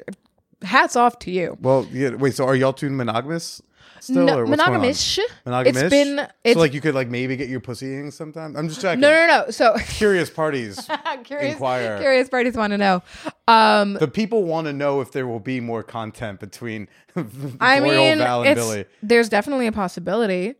[0.62, 1.56] Hats off to you.
[1.60, 3.60] Well, yeah, wait, so are y'all two monogamous
[4.00, 4.82] still No, or what's going on?
[4.82, 5.18] monogamish.
[5.44, 5.82] Monogamous?
[5.82, 8.56] It's been it's so like you could like maybe get your pussy eating sometime.
[8.56, 9.00] I'm just checking.
[9.00, 9.50] no no no.
[9.50, 10.88] So Curious parties.
[11.24, 11.98] curious, Inquire.
[11.98, 13.02] curious parties want to know.
[13.48, 16.88] Um, the people want to know if there will be more content between
[17.60, 18.84] I Boyle, mean, Val, and Billy.
[19.02, 20.54] there's definitely a possibility.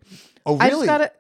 [0.45, 0.87] Oh, I really?
[0.87, 1.13] just gotta.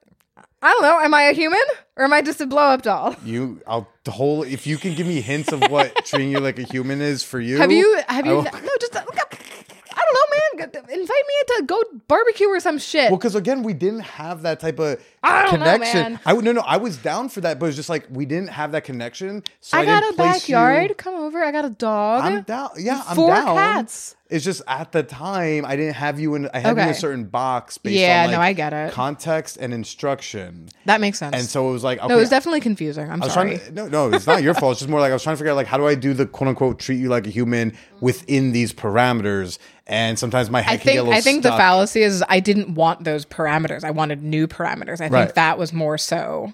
[0.66, 0.98] I don't know.
[1.00, 1.60] Am I a human
[1.96, 3.14] or am I just a blow up doll?
[3.24, 4.42] You, I'll the whole.
[4.42, 7.38] If you can give me hints of what treating you like a human is for
[7.38, 8.00] you, Have you?
[8.08, 8.32] Have you?
[8.32, 8.50] will- No,
[8.80, 8.96] just.
[8.96, 10.82] I don't know, man.
[11.00, 13.10] Invite me to go barbecue or some shit.
[13.10, 16.20] Well, because again, we didn't have that type of I don't know, man.
[16.26, 16.62] I would no, no.
[16.62, 19.44] I was down for that, but it's just like we didn't have that connection.
[19.60, 20.88] So I, I got a backyard.
[20.90, 20.94] You.
[20.96, 21.42] Come over.
[21.44, 22.24] I got a dog.
[22.24, 22.70] I'm down.
[22.76, 23.56] Yeah, I'm Four down.
[23.56, 24.16] cats.
[24.28, 26.48] It's just at the time I didn't have you in.
[26.52, 26.90] I had you in Okay.
[26.90, 28.92] a certain box based Yeah, on like no, I get it.
[28.92, 31.34] context and instruction, That makes sense.
[31.36, 33.10] and so it was like okay, no, it was definitely confusing.
[33.10, 33.56] I'm I was sorry.
[33.58, 34.72] trying to, no, no, it's not your fault.
[34.72, 36.12] It's just more like I was trying to figure out like how do I do
[36.12, 40.74] the quote unquote treat you like a human within these parameters, and sometimes my head
[40.74, 41.58] I can get a think little I think the stuck.
[41.58, 43.84] fallacy is I didn't want those parameters.
[43.84, 45.00] I wanted new parameters.
[45.00, 46.52] I think that was more so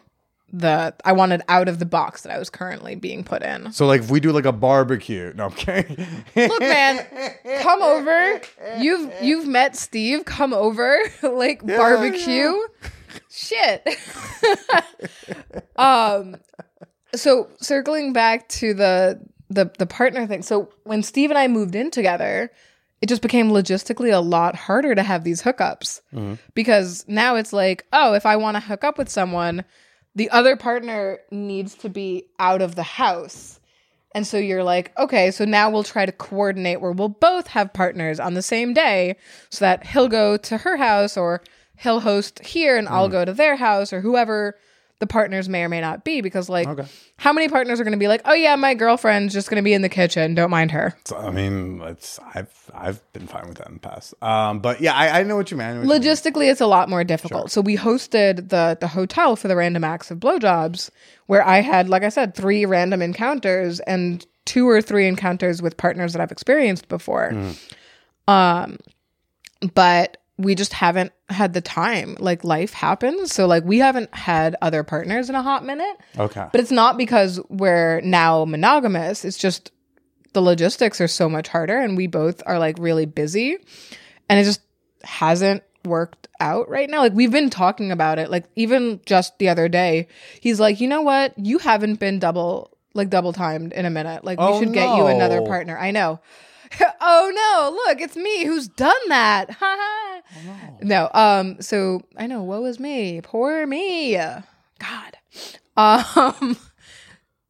[0.52, 3.72] the I wanted out of the box that I was currently being put in.
[3.72, 6.06] So like if we do like a barbecue, no, kidding.
[6.36, 7.06] Look, man,
[7.60, 8.40] come over.
[8.78, 10.24] You've you've met Steve.
[10.24, 12.54] Come over, like barbecue.
[13.30, 13.86] Shit.
[15.76, 16.36] um.
[17.14, 20.42] So circling back to the the the partner thing.
[20.42, 22.50] So when Steve and I moved in together,
[23.00, 26.00] it just became logistically a lot harder to have these hookups
[26.54, 29.64] because now it's like, oh, if I want to hook up with someone,
[30.14, 33.60] the other partner needs to be out of the house.
[34.14, 37.72] And so you're like, okay, so now we'll try to coordinate where we'll both have
[37.72, 39.16] partners on the same day
[39.48, 41.42] so that he'll go to her house or
[41.78, 43.12] he'll host here and I'll mm.
[43.12, 44.56] go to their house or whoever
[45.02, 46.20] the partners may or may not be.
[46.20, 46.84] Because, like, Okay.
[47.16, 49.62] how many partners are going to be like, oh, yeah, my girlfriend's just going to
[49.64, 50.34] be in the kitchen.
[50.34, 50.94] Don't mind her.
[51.04, 54.14] So, I mean, it's I've I've been fine with that in the past.
[54.22, 55.66] Um, but yeah, I, I know what you mean.
[55.66, 56.00] I know what you mean.
[56.02, 57.50] Logistically, it's a lot more difficult.
[57.50, 60.90] So we hosted the the hotel for the random acts of blowjobs,
[61.26, 65.76] where I had, like I said, three random encounters and two or three encounters with
[65.76, 67.34] partners that I've experienced before.
[68.28, 68.78] Um,
[69.74, 72.16] but we just haven't had the time.
[72.20, 73.32] Like life happens.
[73.32, 75.96] So like we haven't had other partners in a hot minute.
[76.18, 76.46] Okay.
[76.50, 79.24] But it's not because we're now monogamous.
[79.24, 79.72] It's just
[80.32, 83.58] the logistics are so much harder and we both are like really busy
[84.28, 84.62] and it just
[85.04, 87.00] hasn't worked out right now.
[87.00, 88.30] Like we've been talking about it.
[88.30, 90.08] Like even just the other day,
[90.40, 91.36] he's like, "You know what?
[91.38, 94.24] You haven't been double like double timed in a minute.
[94.24, 96.20] Like we Oh, should get you another partner." I know.
[97.00, 99.50] oh no, look, it's me who's done that.
[99.62, 100.70] Ha ha.
[100.80, 103.20] no, um so I know what was me.
[103.22, 104.16] Poor me.
[104.16, 105.16] God.
[105.76, 106.56] Um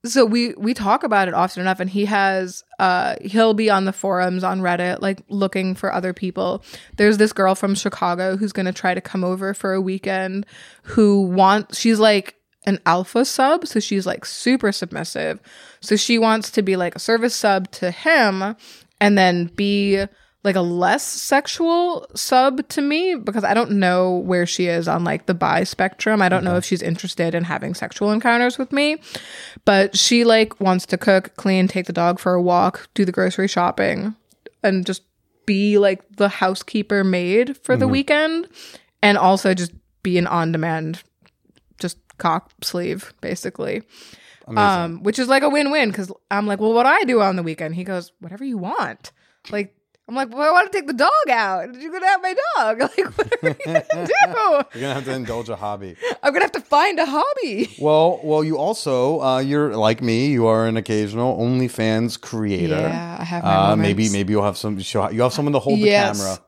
[0.04, 3.84] so we we talk about it often enough and he has uh he'll be on
[3.84, 6.64] the forums on reddit like looking for other people
[6.96, 10.44] there's this girl from chicago who's going to try to come over for a weekend
[10.82, 15.38] who wants she's like an alpha sub so she's like super submissive
[15.80, 18.56] so she wants to be like a service sub to him
[19.02, 20.06] and then be
[20.44, 25.02] like a less sexual sub to me because I don't know where she is on
[25.02, 26.22] like the bi spectrum.
[26.22, 28.98] I don't know if she's interested in having sexual encounters with me,
[29.64, 33.12] but she like wants to cook, clean, take the dog for a walk, do the
[33.12, 34.14] grocery shopping,
[34.62, 35.02] and just
[35.46, 37.92] be like the housekeeper maid for the mm-hmm.
[37.92, 38.48] weekend
[39.02, 39.72] and also just
[40.04, 41.02] be an on demand
[41.80, 43.82] just cock sleeve basically.
[44.46, 47.36] Um, which is like a win-win because I'm like, well, what do I do on
[47.36, 47.74] the weekend?
[47.74, 49.12] He goes, whatever you want.
[49.50, 49.74] Like,
[50.08, 51.74] I'm like, well, I want to take the dog out.
[51.80, 52.80] You're gonna have my dog.
[52.96, 54.78] Like, what are we gonna do?
[54.78, 55.96] You're gonna have to indulge a hobby.
[56.22, 57.70] I'm gonna have to find a hobby.
[57.78, 60.26] Well, well, you also uh, you're like me.
[60.32, 62.74] You are an occasional OnlyFans creator.
[62.80, 64.78] Yeah, I have Uh, maybe maybe you'll have some.
[64.78, 66.18] You have someone to hold Yes.
[66.18, 66.38] the camera,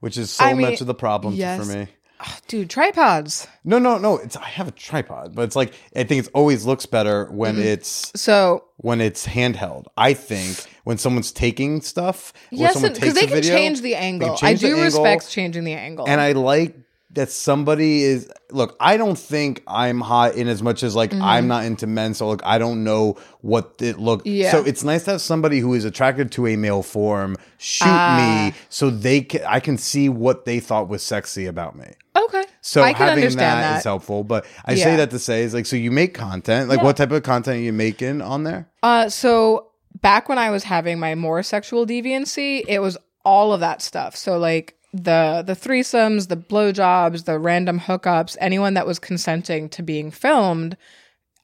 [0.00, 1.58] which is so I mean, much of the problem yes.
[1.58, 1.88] for me.
[2.48, 3.46] Dude, tripods.
[3.64, 4.18] No, no, no.
[4.18, 7.54] It's I have a tripod, but it's like I think it always looks better when
[7.56, 7.62] Mm-hmm.
[7.62, 9.86] it's So when it's handheld.
[9.96, 14.36] I think when someone's taking stuff, yes, because takes they can change the angle.
[14.42, 16.06] I do angle, respect changing the angle.
[16.08, 16.76] and I like
[17.12, 18.76] that somebody is look.
[18.78, 22.28] I don't think I'm hot in as much as like I'm not into men, so
[22.28, 24.20] like I don't know what it look.
[24.20, 24.36] Mm-hmm.
[24.36, 24.50] Yeah.
[24.52, 28.50] So it's nice to have somebody who is attracted to a male form shoot Ah.
[28.52, 31.86] me, so they can, I can see what they thought was sexy about me.
[32.28, 33.78] Okay, So I can having understand that that.
[33.78, 34.24] is helpful.
[34.24, 36.68] But I say that to say is like, so you make content.
[36.68, 38.68] Like, what type of content are you making on there?
[38.82, 39.68] Uh, so
[40.00, 44.16] back when I was having my more sexual deviancy, it was all of that stuff.
[44.16, 49.82] So like the the threesomes, the blowjobs, the random hookups, anyone that was consenting to
[49.82, 50.76] being filmed,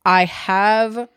[0.05, 1.09] I have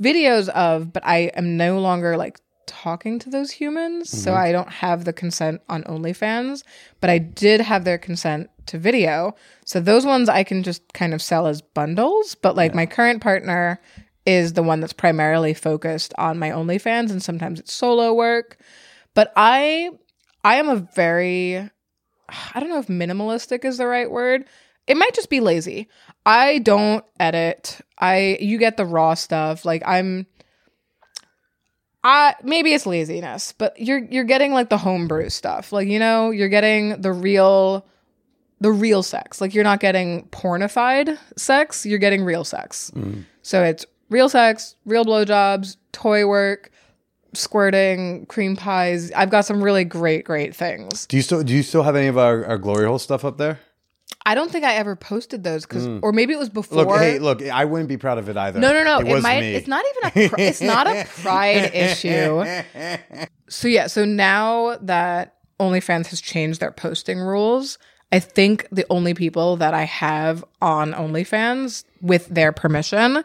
[0.00, 4.70] videos of, but I am no longer like talking to those humans, so I don't
[4.70, 6.62] have the consent on OnlyFans,
[7.00, 9.34] but I did have their consent to video.
[9.64, 13.22] So those ones I can just kind of sell as bundles, but like my current
[13.22, 13.80] partner
[14.26, 18.58] is the one that's primarily focused on my OnlyFans and sometimes it's solo work.
[19.14, 19.90] But I
[20.42, 21.56] I am a very
[22.28, 24.44] I don't know if minimalistic is the right word.
[24.86, 25.88] It might just be lazy.
[26.26, 27.80] I don't edit.
[27.98, 29.64] I you get the raw stuff.
[29.64, 30.26] Like I'm
[32.04, 35.72] I maybe it's laziness, but you're you're getting like the homebrew stuff.
[35.72, 37.86] Like, you know, you're getting the real
[38.60, 39.40] the real sex.
[39.40, 42.92] Like you're not getting pornified sex, you're getting real sex.
[43.42, 46.70] So it's real sex, real blowjobs, toy work,
[47.34, 49.12] squirting, cream pies.
[49.12, 51.06] I've got some really great, great things.
[51.06, 53.38] Do you still do you still have any of our, our glory hole stuff up
[53.38, 53.60] there?
[54.26, 56.84] I don't think I ever posted those because, or maybe it was before.
[56.84, 58.58] Look, hey, look, I wouldn't be proud of it either.
[58.58, 59.00] No, no, no.
[59.00, 59.40] It, was might.
[59.40, 59.54] me.
[59.54, 60.28] It's not even a.
[60.30, 62.42] Pr- it's not a pride issue.
[63.50, 63.86] So yeah.
[63.86, 67.78] So now that OnlyFans has changed their posting rules,
[68.12, 73.24] I think the only people that I have on OnlyFans with their permission,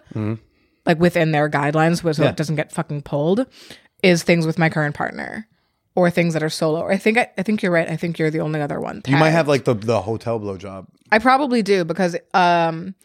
[0.86, 2.24] like within their guidelines, so Mm-hmm.
[2.24, 2.30] Yeah.
[2.30, 3.46] it doesn't get fucking pulled,
[4.02, 5.48] is things with my current partner.
[5.96, 6.88] Or things that are solo.
[6.88, 7.90] I think I, I think you're right.
[7.90, 9.02] I think you're the only other one.
[9.06, 10.88] You might have like the the hotel blowjob.
[11.12, 12.96] I probably do because um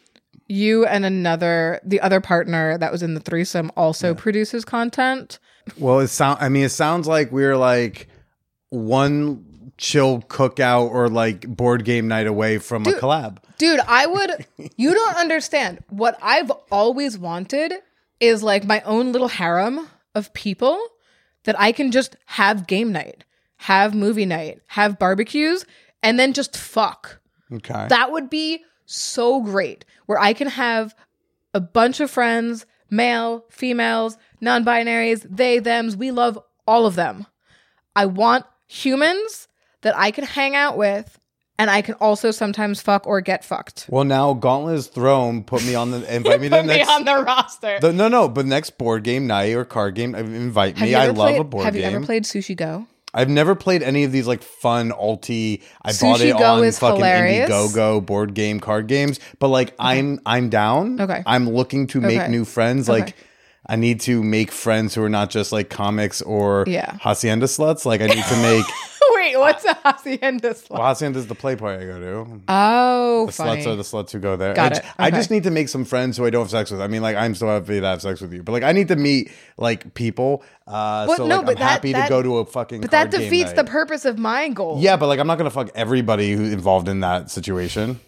[0.46, 5.40] you and another the other partner that was in the threesome also produces content.
[5.76, 6.38] Well, it sound.
[6.40, 8.06] I mean, it sounds like we're like
[8.68, 9.44] one
[9.76, 13.38] chill cookout or like board game night away from a collab.
[13.58, 14.46] Dude, I would
[14.76, 15.82] you don't understand.
[15.90, 17.74] What I've always wanted
[18.20, 20.78] is like my own little harem of people
[21.44, 23.24] that I can just have game night,
[23.56, 25.64] have movie night, have barbecues
[26.02, 27.20] and then just fuck.
[27.52, 27.86] Okay.
[27.88, 30.94] That would be so great where I can have
[31.52, 35.96] a bunch of friends, male, females, non binaries, they, thems.
[35.96, 37.26] We love all of them.
[37.96, 39.48] I want humans
[39.84, 41.18] that I can hang out with
[41.56, 43.86] and I can also sometimes fuck or get fucked.
[43.88, 45.44] well, now Gauntlet is thrown.
[45.44, 47.78] Put me on the invite me to the Put me on the roster.
[47.80, 50.94] the, no, no, but next board game night or card game, uh, invite have me.
[50.96, 51.84] I love played, a board Have game.
[51.84, 52.86] Have you ever played Sushi Go?
[53.16, 55.62] I've never played any of these like fun alti.
[55.80, 57.48] I Sushi bought it Go on is fucking hilarious.
[57.48, 61.00] Indiegogo board game card games, but like I'm I'm down.
[61.00, 61.22] Okay.
[61.24, 62.28] I'm looking to make Okay.
[62.32, 62.90] new friends.
[62.90, 63.00] Okay.
[63.04, 63.16] Like
[63.66, 66.96] I need to make friends who are not just like comics or Yeah.
[67.00, 67.84] hacienda sluts.
[67.86, 68.66] Like I need to make.
[69.16, 70.70] Wait, what's a hacienda slut?
[70.70, 72.40] well, hacienda is the play party I go to.
[72.48, 73.62] Oh, The funny.
[73.62, 74.52] sluts are the sluts who go there.
[74.54, 74.82] Got I, it.
[74.82, 76.80] ju- I just need to make some friends who I don't have sex with.
[76.82, 78.88] I mean, like I'm so happy to have sex with you, but like I need
[78.88, 80.42] to meet like people.
[80.66, 82.82] Uh, Well, so no, like, but I'm that- happy that- to go to a fucking.
[82.82, 84.78] but that defeats the purpose of my goal.
[84.80, 88.00] Yeah, but like I'm not gonna fuck everybody who's involved in that situation.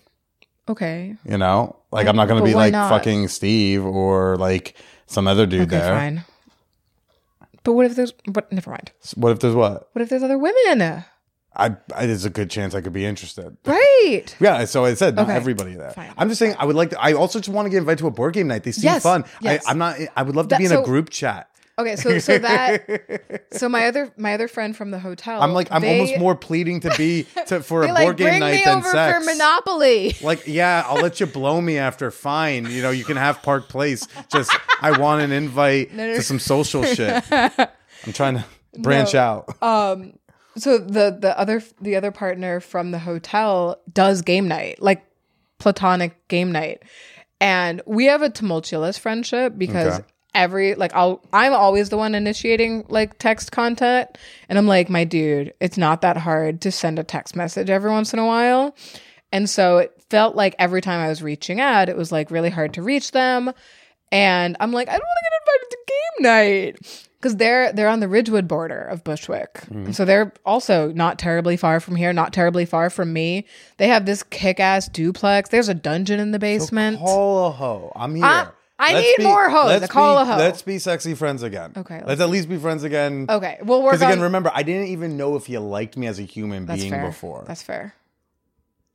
[0.68, 1.14] Okay.
[1.24, 2.88] You know, like I'm not gonna But be like not?
[2.90, 4.74] fucking Steve or like
[5.06, 5.94] some other dude Okay, there.
[5.94, 6.24] fine.
[7.62, 8.12] But what if there's?
[8.26, 8.92] But never mind.
[9.16, 9.88] What if there's what?
[9.92, 11.04] What if there's other women?
[11.58, 13.56] I, I there's a good chance I could be interested.
[13.64, 14.36] Right.
[14.40, 15.90] Yeah, so I said not Okay, everybody there.
[15.90, 17.00] fine, I'm just saying I would like to.
[17.02, 18.62] I also just want to get invited to a board game night.
[18.62, 19.24] They seem Yes, fun.
[19.40, 19.66] yes.
[19.66, 19.96] I, I'm not.
[20.16, 21.48] I would love to That- be in so- a group chat.
[21.78, 25.42] Okay, so so that so my other my other friend from the hotel.
[25.42, 28.26] I'm like I'm they- almost more pleading to be to, for a board like, game
[28.28, 29.18] bring night me than over sex.
[29.18, 30.16] for Monopoly.
[30.22, 32.10] Like, yeah, I'll let you blow me after.
[32.10, 34.08] Fine, you know, you can have Park Place.
[34.32, 34.50] Just,
[34.80, 36.14] I want an invite no.
[36.14, 37.22] to some social shit.
[37.30, 38.44] I'm trying to
[38.78, 39.20] branch No.
[39.20, 39.62] out.
[39.62, 40.18] Um,
[40.56, 45.04] so the the other the other partner from the hotel does game night, like
[45.58, 46.82] platonic game night,
[47.40, 49.98] and we have a tumultuous friendship because.
[49.98, 50.06] Okay.
[50.36, 54.16] Every like I'll I'm always the one initiating like text content
[54.48, 57.90] and I'm like my dude it's not that hard to send a text message every
[57.90, 58.76] once in a while
[59.32, 62.50] and so it felt like every time I was reaching out it was like really
[62.50, 63.50] hard to reach them
[64.12, 67.88] and I'm like I don't want to get invited to game night because they're they're
[67.88, 69.62] on the Ridgewood border of Bushwick,
[69.92, 73.46] so they're also not terribly far from here, not terribly far from me.
[73.78, 75.48] They have this kick-ass duplex.
[75.48, 76.98] There's a dungeon in the basement.
[76.98, 77.90] Call a hoe.
[77.96, 78.24] I'm here.
[78.26, 79.82] I- I Let's need more hoes.
[79.82, 80.38] A call be- a hoe.
[80.38, 81.72] Let's be sexy friends again.
[81.76, 83.26] Okay, Let's, let's at least be friends again.
[83.28, 84.24] okay, Well work Because again, on.
[84.24, 87.06] remember, I didn't even know if you liked me as a human that's being fair.
[87.06, 87.44] before.
[87.46, 87.94] That's fair.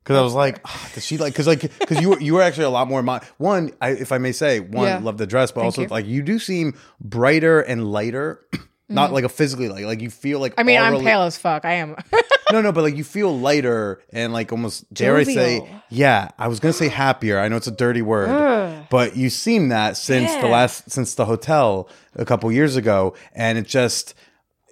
[0.04, 1.34] Because I was like, ah, does she like?
[1.34, 3.04] Because like, because you were you were actually a lot more.
[3.04, 5.00] Mon- one, I, if I may say, one, Yeah.
[5.00, 5.88] love the dress, but also you.
[5.90, 8.40] like you do seem brighter and lighter.
[8.90, 10.52] Not like a physically like like you feel like.
[10.54, 10.60] Mm-hmm.
[10.60, 11.66] I mean, I'm pale as fuck.
[11.66, 11.96] I am.
[12.52, 16.30] No, no, but like you feel lighter and like almost dare I say, yeah.
[16.38, 17.40] I was gonna say happier.
[17.40, 21.26] I know it's a dirty word, but you seem that since the last since the
[21.26, 24.14] hotel a couple years ago, and it just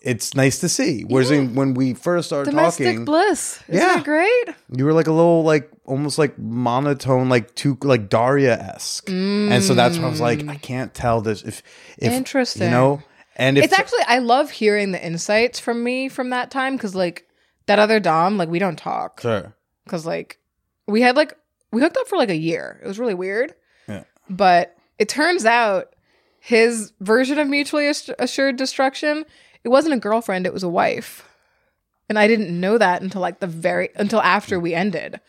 [0.01, 1.03] it's nice to see.
[1.03, 3.59] Whereas in, when we first started Domestic talking, bliss.
[3.67, 3.99] Isn't Yeah.
[3.99, 4.55] it great?
[4.75, 9.63] you were like a little like almost like monotone, like too like Daria esque, and
[9.63, 10.49] so that's when I was like, mm.
[10.49, 11.63] I can't tell this if
[11.97, 12.63] if Interesting.
[12.63, 13.01] you know,
[13.35, 17.25] and It's actually I love hearing the insights from me from that time because like
[17.69, 19.55] that other dom like we don't talk sure.
[19.83, 20.39] because like
[20.87, 21.37] we had like
[21.71, 22.79] we hooked up for like a year.
[22.83, 23.53] It was really weird.
[23.87, 24.05] Yeah.
[24.27, 25.93] But it turns out
[26.39, 29.23] his version of mutually ass- assured destruction
[29.63, 31.25] it wasn't a girlfriend, it was a wife.
[32.07, 35.19] And I didn't know that until like the very until after we ended.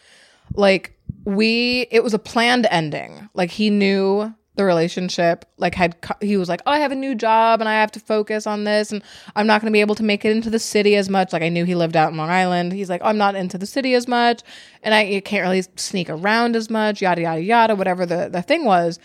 [0.55, 3.29] Like we it was a planned ending.
[3.35, 7.15] Like he knew the relationship like had he was like, "Oh, I have a new
[7.15, 9.03] job and I have to focus on this and
[9.35, 11.43] I'm not going to be able to make it into the city as much." Like
[11.43, 12.73] I knew he lived out in Long Island.
[12.73, 14.43] He's like, oh, "I'm not into the city as much
[14.83, 18.67] and I can't really sneak around as much, yada yada yada, whatever the the thing
[18.67, 18.99] was."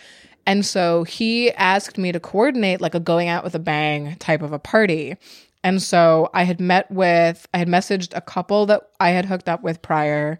[0.44, 4.42] And so he asked me to coordinate like a going out with a bang type
[4.42, 5.16] of a party.
[5.64, 9.48] And so I had met with, I had messaged a couple that I had hooked
[9.48, 10.38] up with prior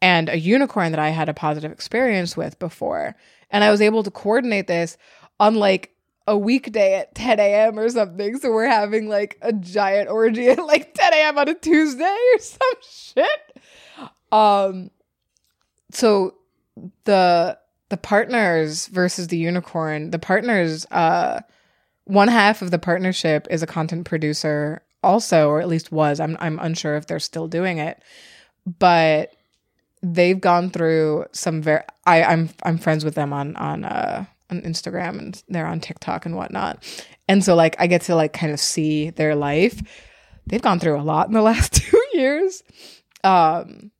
[0.00, 3.16] and a unicorn that I had a positive experience with before.
[3.50, 4.96] And I was able to coordinate this
[5.38, 5.94] on like
[6.26, 7.78] a weekday at 10 a.m.
[7.78, 8.38] or something.
[8.38, 11.38] So we're having like a giant orgy at like 10 a.m.
[11.38, 13.58] on a Tuesday or some shit.
[14.32, 14.90] Um,
[15.90, 16.34] so
[17.04, 21.40] the the partners versus the unicorn, the partners, uh,
[22.04, 26.20] one half of the partnership is a content producer also, or at least was.
[26.20, 28.00] I'm I'm unsure if they're still doing it,
[28.78, 29.32] but
[30.02, 31.82] they've gone through some very.
[32.10, 36.26] I I'm I'm friends with them on on uh on Instagram and they're on TikTok
[36.26, 36.82] and whatnot,
[37.28, 39.80] and so like I get to like kind of see their life.
[40.46, 42.62] They've gone through a lot in the last two years.
[43.22, 43.92] Um,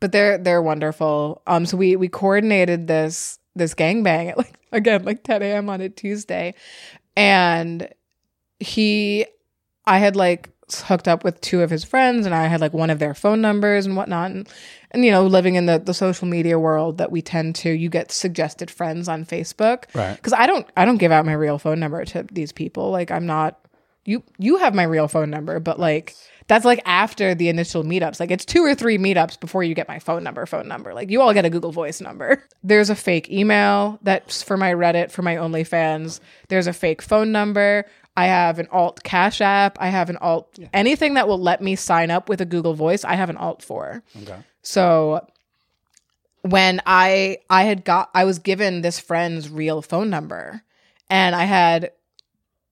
[0.00, 1.42] but they're they're wonderful.
[1.46, 5.68] Um, so we we coordinated this this gangbang at like again like 10 a.m.
[5.70, 6.54] on a Tuesday,
[7.16, 7.88] and
[8.60, 9.26] he,
[9.86, 12.90] I had like hooked up with two of his friends, and I had like one
[12.90, 14.48] of their phone numbers and whatnot, and,
[14.90, 17.88] and you know living in the the social media world that we tend to, you
[17.88, 20.16] get suggested friends on Facebook, Right.
[20.16, 22.90] Because I don't I don't give out my real phone number to these people.
[22.90, 23.58] Like I'm not
[24.04, 26.14] you you have my real phone number, but like
[26.46, 28.18] that's like after the initial meetups.
[28.18, 30.94] Like it's two or three meetups before you get my phone number, phone number.
[30.94, 32.42] Like you all get a Google Voice number.
[32.64, 36.20] There's a fake email that's for my Reddit, for my OnlyFans.
[36.48, 37.84] There's a fake phone number.
[38.18, 39.80] I have an alt Cash App.
[39.80, 43.04] I have an alt anything that will let me sign up with a Google Voice.
[43.04, 44.02] I have an alt for.
[44.22, 44.38] Okay.
[44.60, 45.24] So
[46.42, 50.62] when I I had got I was given this friend's real phone number
[51.08, 51.92] and I had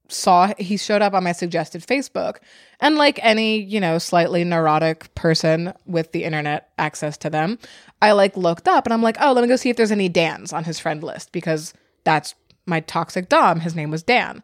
[0.09, 2.39] saw he showed up on my suggested Facebook
[2.81, 7.57] and like any, you know, slightly neurotic person with the internet access to them,
[8.01, 10.09] I like looked up and I'm like, "Oh, let me go see if there's any
[10.09, 11.73] Dans on his friend list because
[12.03, 12.35] that's
[12.67, 13.61] my toxic dom.
[13.61, 14.43] His name was Dan.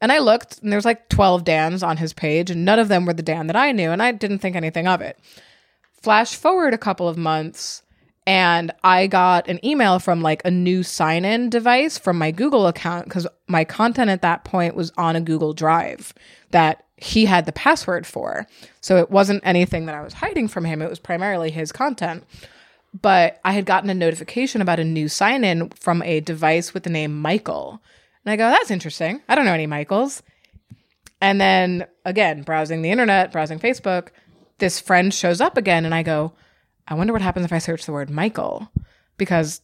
[0.00, 2.88] And I looked and there was like 12 Dans on his page and none of
[2.88, 5.18] them were the Dan that I knew and I didn't think anything of it
[6.04, 7.82] flash forward a couple of months
[8.26, 12.66] and I got an email from like a new sign in device from my Google
[12.66, 16.12] account because my content at that point was on a Google Drive
[16.50, 18.46] that he had the password for.
[18.80, 22.24] So it wasn't anything that I was hiding from him, it was primarily his content.
[23.00, 26.84] But I had gotten a notification about a new sign in from a device with
[26.84, 27.82] the name Michael.
[28.24, 29.20] And I go, that's interesting.
[29.28, 30.22] I don't know any Michaels.
[31.20, 34.08] And then again, browsing the internet, browsing Facebook,
[34.58, 36.32] this friend shows up again, and I go,
[36.86, 38.70] I wonder what happens if I search the word Michael
[39.16, 39.60] because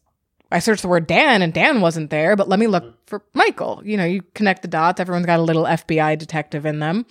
[0.51, 3.83] I searched the word Dan and Dan wasn't there, but let me look for Michael.
[3.85, 7.07] You know, you connect the dots, everyone's got a little FBI detective in them.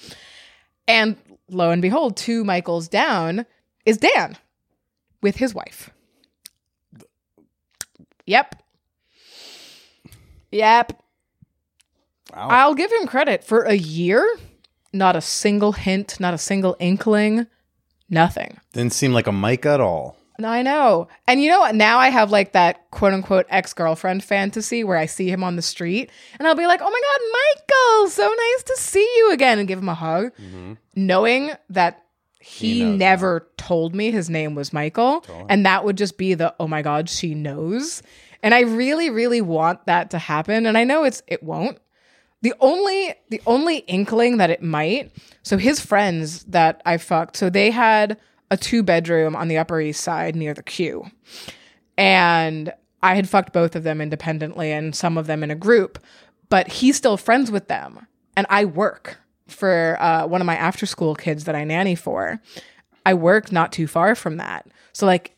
[0.87, 1.15] And
[1.49, 3.45] lo and behold, two Michaels down
[3.85, 4.37] is Dan
[5.21, 5.89] with his wife.
[8.29, 8.61] Yep.
[10.51, 11.03] Yep.
[12.31, 12.47] Wow.
[12.49, 14.37] I'll give him credit for a year.
[14.93, 17.47] Not a single hint, not a single inkling,
[18.07, 18.59] nothing.
[18.73, 20.15] Didn't seem like a mic at all.
[20.43, 21.07] I know.
[21.27, 21.73] And you know what?
[21.73, 25.55] Now I have like that quote unquote ex girlfriend fantasy where I see him on
[25.55, 29.31] the street and I'll be like, oh my God, Michael, so nice to see you
[29.31, 30.73] again and give him a hug, mm-hmm.
[30.95, 32.03] knowing that
[32.39, 35.25] he, He never told me his name was Michael.
[35.49, 38.01] And that would just be the, oh my God, she knows.
[38.41, 40.65] And I really, really want that to happen.
[40.65, 41.77] And I know it's, it won't.
[42.41, 45.11] The only the only inkling that it might.
[45.43, 48.17] So his friends that I fucked, so they had
[48.49, 51.05] a two bedroom on the Upper East Side near the Q,
[51.97, 52.71] and
[53.03, 55.99] I had fucked both of them independently and some of them in a group.
[56.47, 59.17] But he's still friends with them, and I work
[59.49, 62.39] for uh, one of my after school kids that I nanny for.
[63.05, 65.35] I work not too far from that, so like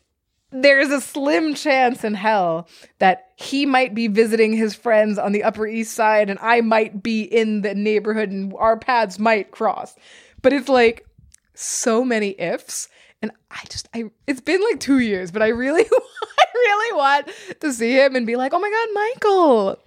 [0.52, 5.42] there's a slim chance in hell that he might be visiting his friends on the
[5.42, 9.96] Upper East Side and I might be in the neighborhood and our paths might cross.
[10.42, 11.06] But it's like
[11.54, 12.88] so many ifs.
[13.22, 15.84] And I just, I, it's been like two years, but I really,
[16.38, 19.78] I really want to see him and be like, oh my God, Michael.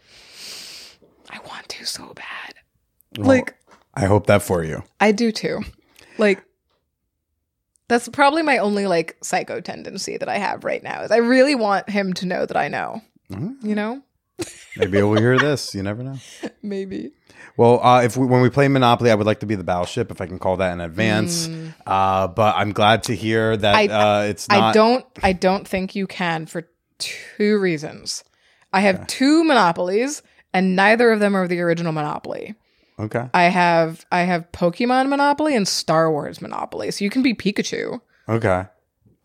[1.30, 2.56] I want to so bad.
[3.18, 3.56] like,
[3.96, 4.84] I hope that for you.
[5.00, 5.62] I do too.
[6.18, 6.44] Like
[7.88, 11.02] that's probably my only like psycho tendency that I have right now.
[11.04, 13.02] Is I really want him to know that I know.
[13.32, 13.68] Mm-hmm.
[13.68, 14.02] You know?
[14.76, 15.74] Maybe we'll hear this.
[15.74, 16.18] You never know.
[16.62, 17.12] Maybe.
[17.58, 20.12] Well, uh, if we, when we play Monopoly, I would like to be the battleship,
[20.12, 21.48] if I can call that in advance.
[21.86, 23.92] Uh, but I'm glad to hear that Mm.
[23.92, 24.62] I- uh, it's not.
[24.62, 26.68] I don't I don't think you can for
[26.98, 28.24] two reasons.
[28.74, 30.22] I have two monopolies
[30.54, 32.56] and neither of them are the original monopoly.
[32.98, 33.30] Okay.
[33.34, 36.92] I have I have Pokemon Monopoly and Star Wars Monopoly.
[36.92, 38.00] So you can be Pikachu.
[38.30, 38.66] Okay.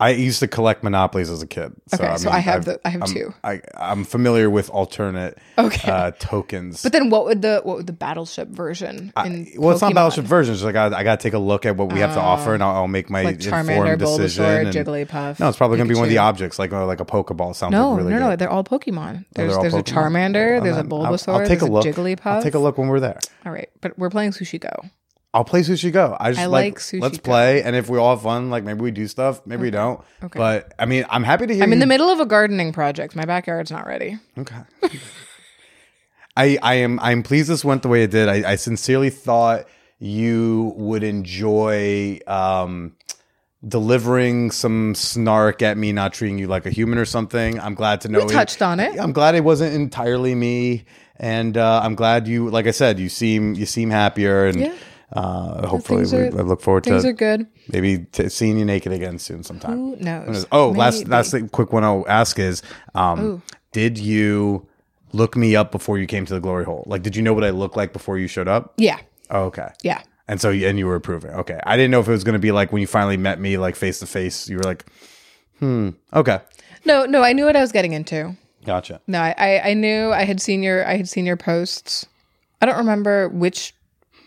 [0.01, 1.73] I used to collect monopolies as a kid.
[1.87, 3.33] So, Okay, so I have I've- the- I have I'm- two.
[3.43, 5.91] I, I'm familiar with alternate Okay.
[5.91, 6.81] uh, tokens.
[6.83, 9.95] But then what would the what would the battleship version in well, it's not Pokemon?
[9.95, 10.65] battleship versions.
[10.65, 12.63] I got I got to take a look at what we have to offer, and
[12.63, 14.43] I'll, I'll make my like Charmander, informed decision.
[14.45, 14.71] Bulbasaur,
[15.07, 15.39] Jigglypuff.
[15.39, 17.55] No, it's probably going to be one of the objects, like uh, like a Pokeball.
[17.55, 19.25] Sounds No, really no, no, they're all Pokemon.
[19.33, 21.61] There's They're all there's a Charmander, Well, there's a then I'll- Bulbasaur, I'll, take there's
[21.61, 21.85] a look.
[21.85, 22.25] Jigglypuff.
[22.25, 23.19] I'll take a look when we're there.
[23.45, 24.69] All right, but we're playing Sushi Go.
[25.33, 26.17] I'll play Sushi Go.
[26.19, 27.23] I just I like, like Sushi let's Go.
[27.23, 30.01] play, and if we all have fun, like maybe we do stuff, maybe we don't.
[30.23, 30.37] Okay.
[30.37, 31.63] But I mean, I'm happy to hear.
[31.63, 33.15] I'm in you- the middle of a gardening project.
[33.15, 34.19] My backyard's not ready.
[34.37, 34.57] Okay.
[36.37, 38.29] I I am I'm pleased this went the way it did.
[38.29, 39.65] I, I sincerely thought
[39.99, 42.95] you would enjoy um
[43.67, 47.59] delivering some snark at me not treating you like a human or something.
[47.59, 48.99] I'm glad to know We touched on it.
[48.99, 50.85] I'm glad it wasn't entirely me.
[51.17, 54.73] And uh, I'm glad you like I said, you seem you seem happier and Yeah.
[55.13, 57.47] Uh, hopefully we, are- I look forward to Things to are good.
[57.71, 59.77] maybe t- seeing you naked again soon sometime.
[59.77, 60.45] Who knows?
[60.51, 62.61] Oh, last last thing, quick one I'll ask is,
[62.95, 63.41] um,
[63.71, 64.67] did you
[65.13, 66.83] look me up before you came to the glory hole?
[66.87, 68.73] Like, did you know what I looked like before you showed up?
[68.77, 68.99] Yeah,
[69.29, 69.69] Oh, okay.
[69.83, 70.01] yeah.
[70.27, 71.31] And so, and you were approving.
[71.31, 71.59] Okay.
[71.65, 73.57] I didn't know if it was going to be like when you finally met me,
[73.57, 74.47] like face to face.
[74.47, 74.85] You were like,
[75.59, 75.89] hmm.
[76.13, 76.39] Okay.
[76.85, 77.21] No, no.
[77.21, 78.37] I knew what I was getting into.
[78.63, 79.01] Gotcha.
[79.07, 82.05] No, I, I, I knew I had seen your I had seen your posts.
[82.61, 83.73] I don't remember which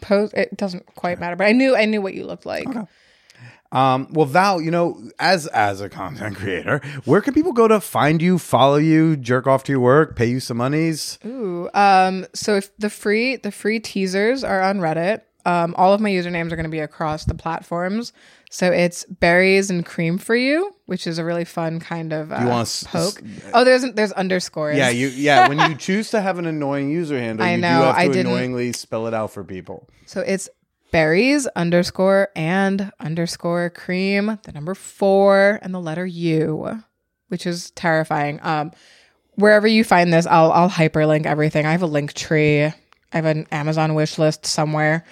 [0.04, 0.34] post.
[0.34, 2.68] It doesn't quite matter, but I knew I knew what you looked like.
[3.72, 7.80] Um, well, Val, you know, as as a content creator, where can people go to
[7.80, 11.18] find you, follow you, jerk off to your work, pay you some monies?
[11.26, 11.68] Ooh.
[11.74, 12.26] Um.
[12.34, 15.22] So if the free the free teasers are on Reddit.
[15.44, 15.74] Um.
[15.76, 18.12] All of my usernames are going to be across the platforms.
[18.54, 22.44] So it's berries and cream for you, which is a really fun kind of uh,
[22.46, 23.20] want s- poke.
[23.52, 24.76] oh, there's there's underscores.
[24.76, 25.48] Yeah, you yeah.
[25.48, 28.00] when you choose to have an annoying user handle, I you know, do have to
[28.00, 29.88] I didn't- annoyingly spell it out for people.
[30.06, 30.48] So it's
[30.92, 36.80] berries underscore and underscore cream, the number four, and the letter U,
[37.26, 38.38] which is terrifying.
[38.44, 38.70] Um,
[39.34, 41.66] wherever you find this, I'll I'll hyperlink everything.
[41.66, 42.62] I have a link tree.
[42.66, 42.72] I
[43.18, 45.04] have an Amazon wish list somewhere.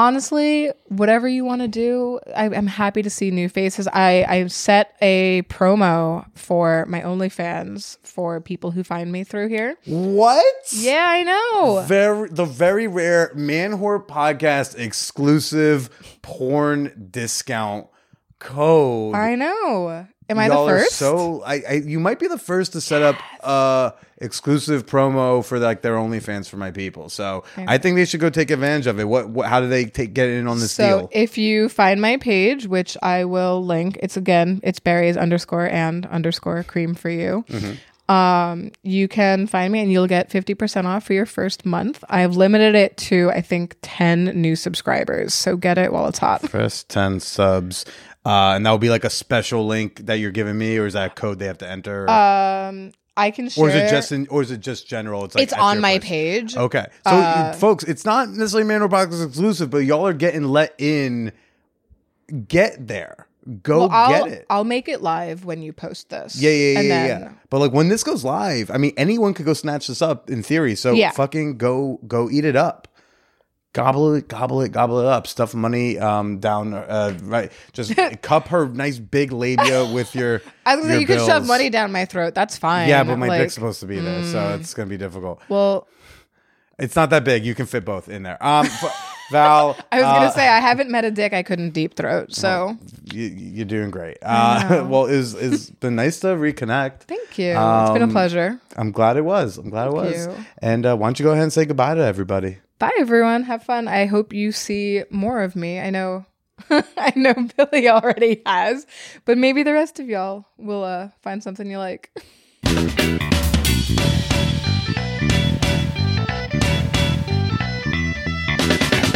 [0.00, 3.86] Honestly, whatever you want to do, I, I'm happy to see new faces.
[3.86, 9.76] I I set a promo for my OnlyFans for people who find me through here.
[9.84, 10.72] What?
[10.72, 11.84] Yeah, I know.
[11.86, 15.90] Very the very rare Man Whore podcast exclusive
[16.22, 17.88] porn discount
[18.38, 19.14] code.
[19.14, 20.06] I know.
[20.30, 20.92] Am I the first?
[20.92, 25.58] so I, I you might be the first to set up uh exclusive promo for
[25.58, 27.08] like their OnlyFans for my people.
[27.08, 29.04] So I think they should go take advantage of it.
[29.04, 31.10] What, what how do they take get in on this so deal?
[31.12, 36.06] if you find my page, which I will link, it's again, it's berries underscore and
[36.06, 37.44] underscore cream for you.
[37.48, 37.72] Mm-hmm.
[38.10, 42.02] Um, you can find me and you'll get 50% off for your first month.
[42.10, 45.32] I've limited it to, I think, 10 new subscribers.
[45.32, 46.48] So get it while it's hot.
[46.50, 47.84] First 10 subs.
[48.24, 50.92] Uh, and that will be like a special link that you're giving me, or is
[50.92, 52.08] that a code they have to enter?
[52.10, 53.64] Um, I can share.
[53.64, 55.24] or is it just in, or is it just general?
[55.24, 56.04] It's like it's on my place?
[56.08, 56.56] page.
[56.56, 60.74] Okay, so Uh, folks, it's not necessarily Man Podcast exclusive, but y'all are getting let
[60.78, 61.32] in.
[62.46, 63.26] Get there,
[63.64, 64.46] go Well, I'll, get it.
[64.48, 66.40] I'll make it live when you post this.
[66.40, 67.32] yeah, yeah, yeah, yeah, then yeah.
[67.50, 70.44] But like when this goes live, I mean, anyone could go snatch this up in
[70.44, 70.76] theory.
[70.76, 71.10] So Yeah.
[71.10, 72.86] fucking go, go eat it up.
[73.72, 75.28] Gobble it, gobble it, gobble it up.
[75.28, 77.52] Stuff money um, down, uh, right?
[77.72, 80.42] Just cup her nice big labia with your.
[80.66, 82.34] I was gonna say, your you could shove money down my throat.
[82.34, 82.88] That's fine.
[82.88, 83.42] Yeah, but my Like, mm.
[83.44, 85.40] dick's supposed to be there, so it's gonna be difficult.
[85.48, 85.86] Well,
[86.80, 87.44] It's not that big.
[87.44, 88.44] You can fit both in there.
[88.44, 91.70] Um, f- Val, I was gonna uh, say I haven't met a dick I couldn't
[91.70, 92.34] deep throat.
[92.34, 92.76] So
[93.12, 94.18] you, you're doing great.
[94.22, 97.02] Uh, well, it's, it's been nice to reconnect.
[97.02, 97.50] thank you.
[97.50, 98.60] it's been a Um, pleasure.
[98.76, 99.58] I'm glad it was.
[99.58, 100.26] I'm glad it was.
[100.26, 100.34] you.
[100.58, 102.58] And uh, why don't you go ahead and say goodbye to everybody?
[102.78, 103.42] Bye everyone.
[103.44, 103.88] Have fun.
[103.88, 105.78] I hope you see more of me.
[105.80, 106.24] I know
[106.70, 108.86] I know Billy already has,
[109.24, 112.10] but maybe the rest of y'all will uh, find something you like.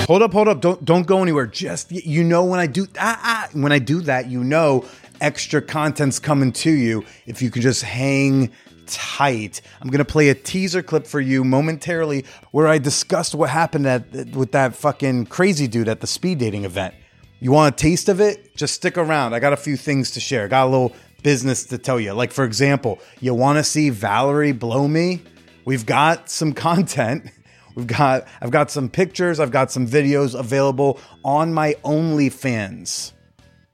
[0.06, 0.60] Hold up, hold up.
[0.60, 1.46] Don't don't go anywhere.
[1.46, 4.84] Just you know when I do ah, ah, when I do that, you know
[5.22, 8.52] extra content's coming to you if you can just hang
[8.86, 9.62] tight.
[9.80, 13.86] I'm going to play a teaser clip for you momentarily where I discussed what happened
[13.86, 16.94] at with that fucking crazy dude at the speed dating event.
[17.40, 18.54] You want a taste of it?
[18.54, 19.32] Just stick around.
[19.32, 20.48] I got a few things to share.
[20.48, 20.92] Got a little
[21.22, 22.12] business to tell you.
[22.12, 25.22] Like for example, you want to see Valerie blow me?
[25.64, 27.30] We've got some content.
[27.74, 33.12] We've got I've got some pictures, I've got some videos available on my OnlyFans.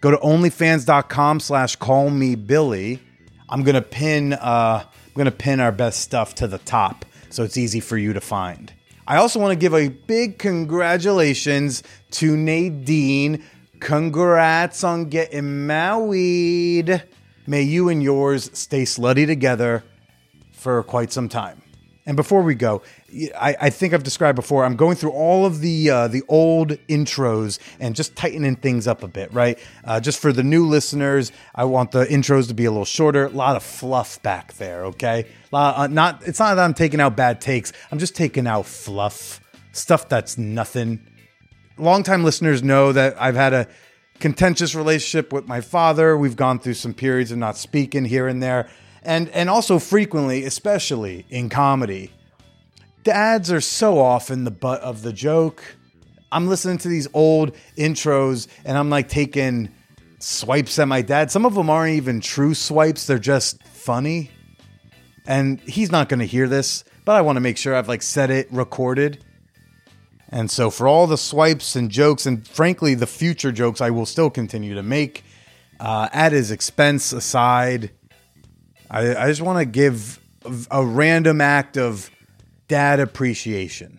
[0.00, 3.00] Go to onlyfans.com slash call me Billy.
[3.48, 7.56] I'm gonna pin uh I'm gonna pin our best stuff to the top so it's
[7.56, 8.72] easy for you to find.
[9.06, 11.82] I also want to give a big congratulations
[12.12, 13.42] to Nadine.
[13.80, 17.02] Congrats on getting married.
[17.46, 19.82] May you and yours stay slutty together
[20.52, 21.62] for quite some time.
[22.06, 22.82] And before we go,
[23.36, 24.64] I, I think I've described before.
[24.64, 29.02] I'm going through all of the uh, the old intros and just tightening things up
[29.02, 29.58] a bit, right?
[29.84, 33.26] Uh, just for the new listeners, I want the intros to be a little shorter.
[33.26, 35.26] A lot of fluff back there, okay?
[35.50, 37.72] Lot, uh, not it's not that I'm taking out bad takes.
[37.90, 39.40] I'm just taking out fluff
[39.72, 41.06] stuff that's nothing
[41.80, 43.66] longtime listeners know that I've had a
[44.18, 46.16] contentious relationship with my father.
[46.16, 48.68] We've gone through some periods of not speaking here and there.
[49.02, 52.12] And and also frequently, especially in comedy,
[53.02, 55.62] dads are so often the butt of the joke.
[56.32, 59.70] I'm listening to these old intros and I'm like taking
[60.18, 61.30] swipes at my dad.
[61.30, 64.30] Some of them aren't even true swipes, they're just funny.
[65.26, 68.02] And he's not going to hear this, but I want to make sure I've like
[68.02, 69.24] said it recorded.
[70.28, 74.06] And so, for all the swipes and jokes, and frankly, the future jokes I will
[74.06, 75.24] still continue to make
[75.80, 77.90] uh, at his expense aside,
[78.88, 80.20] I, I just want to give
[80.70, 82.10] a random act of
[82.70, 83.98] dad appreciation.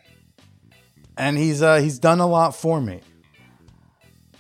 [1.18, 3.02] And he's uh, he's done a lot for me.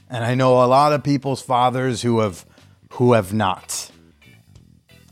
[0.09, 2.45] And I know a lot of people's fathers who have
[2.93, 3.91] who have not.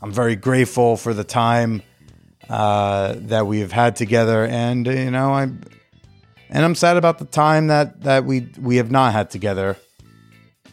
[0.02, 1.82] I'm very grateful for the time
[2.48, 5.60] uh, that we have had together, and you know I'm
[6.48, 9.76] and I'm sad about the time that that we we have not had together.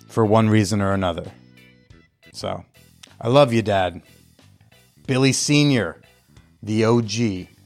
[0.07, 1.31] for one reason or another.
[2.33, 2.63] So,
[3.21, 4.01] I love you, Dad.
[5.05, 6.01] Billy Sr.,
[6.63, 7.56] the OG.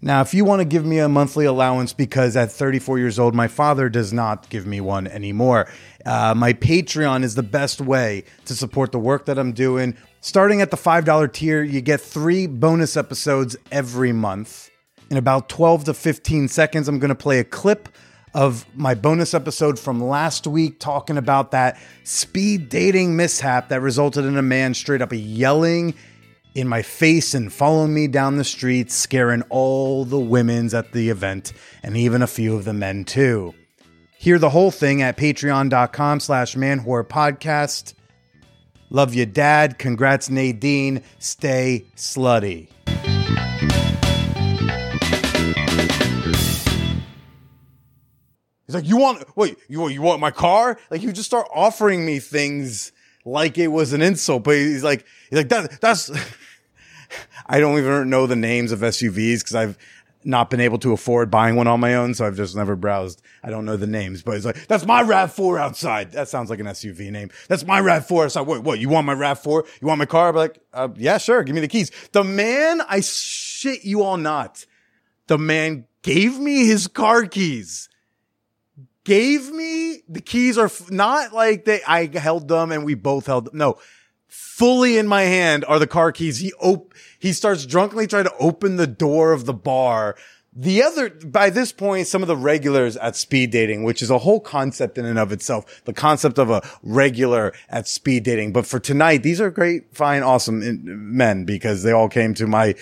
[0.00, 3.34] Now, if you want to give me a monthly allowance because at 34 years old,
[3.34, 5.68] my father does not give me one anymore,
[6.06, 9.96] uh, my Patreon is the best way to support the work that I'm doing.
[10.20, 14.70] Starting at the $5 tier, you get three bonus episodes every month.
[15.10, 17.88] In about 12 to 15 seconds, I'm going to play a clip
[18.34, 24.24] of my bonus episode from last week talking about that speed dating mishap that resulted
[24.24, 25.94] in a man straight up yelling
[26.58, 31.08] in my face and following me down the street, scaring all the women's at the
[31.08, 31.52] event
[31.84, 33.54] and even a few of the men too.
[34.18, 37.94] Hear the whole thing at patreon.com slash manwhorepodcast.
[38.90, 39.78] Love you, Dad.
[39.78, 41.02] Congrats, Nadine.
[41.20, 42.68] Stay slutty.
[48.66, 50.78] He's like, you want, wait, you, you want my car?
[50.90, 52.92] Like, you just start offering me things
[53.24, 54.42] like it was an insult.
[54.42, 56.10] But he's like, he's like, that, that's,
[57.46, 59.78] I don't even know the names of SUVs because I've
[60.24, 62.14] not been able to afford buying one on my own.
[62.14, 63.22] So I've just never browsed.
[63.42, 66.12] I don't know the names, but it's like, that's my RAV4 outside.
[66.12, 67.30] That sounds like an SUV name.
[67.48, 68.42] That's my RAV4 outside.
[68.42, 69.66] What, what, you want my RAV4?
[69.80, 70.30] You want my car?
[70.30, 71.42] I'm like, uh, yeah, sure.
[71.42, 71.90] Give me the keys.
[72.12, 74.66] The man, I shit you all not.
[75.28, 77.88] The man gave me his car keys
[79.08, 83.24] gave me the keys are f- not like they I held them and we both
[83.24, 83.56] held them.
[83.56, 83.78] No,
[84.28, 86.38] fully in my hand are the car keys.
[86.38, 90.16] He op- he starts drunkenly trying to open the door of the bar.
[90.54, 94.18] The other, by this point, some of the regulars at speed dating, which is a
[94.18, 98.52] whole concept in and of itself, the concept of a regular at speed dating.
[98.52, 100.60] But for tonight, these are great, fine, awesome
[101.16, 102.74] men because they all came to my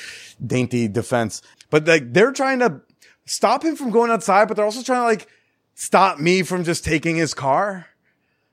[0.45, 1.43] dainty defense.
[1.69, 2.81] But like, they're trying to
[3.27, 5.29] stop him from going outside, but they're also trying to like,
[5.75, 7.89] stop me from just taking his car?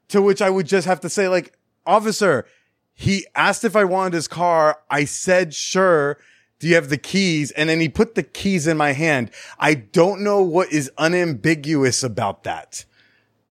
[0.09, 2.45] To which I would just have to say, like, officer,
[2.93, 4.79] he asked if I wanted his car.
[4.89, 6.17] I said, sure.
[6.59, 7.51] Do you have the keys?
[7.51, 9.31] And then he put the keys in my hand.
[9.59, 12.85] I don't know what is unambiguous about that.